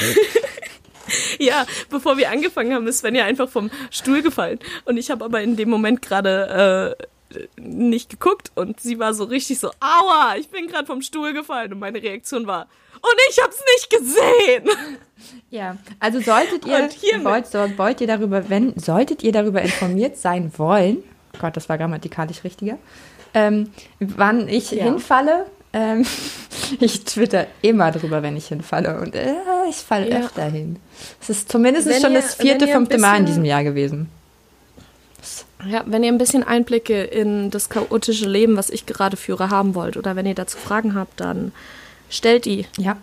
Ja, 1.41 1.67
bevor 1.89 2.19
wir 2.19 2.31
angefangen 2.31 2.73
haben, 2.73 2.87
ist 2.87 2.99
Svenja 2.99 3.25
einfach 3.25 3.49
vom 3.49 3.69
Stuhl 3.91 4.23
gefallen. 4.23 4.61
Und 4.85 4.97
ich 4.97 5.11
habe 5.11 5.25
aber 5.25 5.41
in 5.41 5.57
dem 5.57 5.69
Moment 5.69 6.03
gerade 6.03 6.97
äh, 7.01 7.05
nicht 7.59 8.11
geguckt 8.11 8.51
und 8.55 8.81
sie 8.81 8.99
war 8.99 9.15
so 9.15 9.25
richtig 9.25 9.59
so, 9.61 9.71
aua, 9.81 10.35
ich 10.39 10.49
bin 10.49 10.67
gerade 10.67 10.87
vom 10.87 11.03
Stuhl 11.03 11.33
gefallen. 11.33 11.73
Und 11.73 11.79
meine 11.79 12.03
Reaktion 12.03 12.47
war, 12.47 12.69
und 12.95 13.15
ich 13.31 13.39
hab's 13.43 13.63
nicht 13.77 13.91
gesehen. 13.91 14.69
Ja, 15.51 15.77
also 15.99 16.21
solltet 16.21 16.65
ihr, 16.65 16.89
wollt, 17.25 17.53
wollt 17.79 18.01
ihr 18.01 18.07
darüber, 18.07 18.49
wenn, 18.49 18.79
solltet 18.79 19.23
ihr 19.23 19.33
darüber 19.33 19.61
informiert 19.61 20.17
sein 20.17 20.51
wollen, 20.57 21.03
Gott, 21.41 21.57
das 21.57 21.69
war 21.69 21.77
grammatikalisch 21.77 22.43
richtiger, 22.45 22.79
ähm, 23.35 23.71
wann 23.99 24.49
ich 24.49 24.71
Ja. 24.71 24.85
hinfalle, 24.85 25.47
ähm, 25.73 26.07
ich 26.81 27.05
twitter 27.05 27.47
immer 27.63 27.91
drüber, 27.91 28.23
wenn 28.23 28.37
ich 28.37 28.47
hinfalle 28.47 28.99
und 29.01 29.15
äh, 29.15 29.35
ich 29.69 29.77
falle 29.77 30.09
Ja. 30.09 30.21
öfter 30.21 30.45
hin. 30.45 30.77
Es 31.21 31.29
ist 31.31 31.51
zumindest 31.53 31.89
Wenn 31.89 32.01
schon 32.01 32.13
ihr- 32.13 32.21
das 32.23 32.37
vierte, 32.37 32.67
fünfte 32.69 32.97
Mal 32.99 33.19
in 33.19 33.27
diesem 33.27 33.45
Jahr 33.45 33.65
gewesen. 33.65 34.09
Ja, 35.67 35.85
wenn 35.87 36.03
ihr 36.03 36.13
ein 36.13 36.19
bisschen 36.19 36.43
Einblicke 36.43 37.03
in 37.03 37.51
das 37.51 37.69
chaotische 37.69 38.29
Leben, 38.29 38.57
was 38.57 38.71
ich 38.71 38.87
gerade 38.87 39.17
führe, 39.17 39.51
haben 39.51 39.75
wollt, 39.75 39.97
oder 39.97 40.17
wenn 40.17 40.27
ihr 40.27 40.35
dazu 40.35 40.59
Fragen 40.59 40.95
habt, 40.95 41.21
dann 41.21 41.53
stellt 42.09 42.45
die. 42.45 42.67
Ja, 42.79 42.97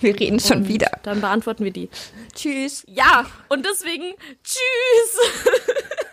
wir 0.00 0.18
reden 0.18 0.40
schon 0.40 0.58
Und 0.58 0.68
wieder. 0.68 0.90
Dann 1.02 1.20
beantworten 1.20 1.64
wir 1.64 1.72
die. 1.72 1.88
Tschüss. 2.34 2.84
Ja, 2.86 3.26
und 3.48 3.66
deswegen 3.66 4.14
tschüss. 4.44 5.18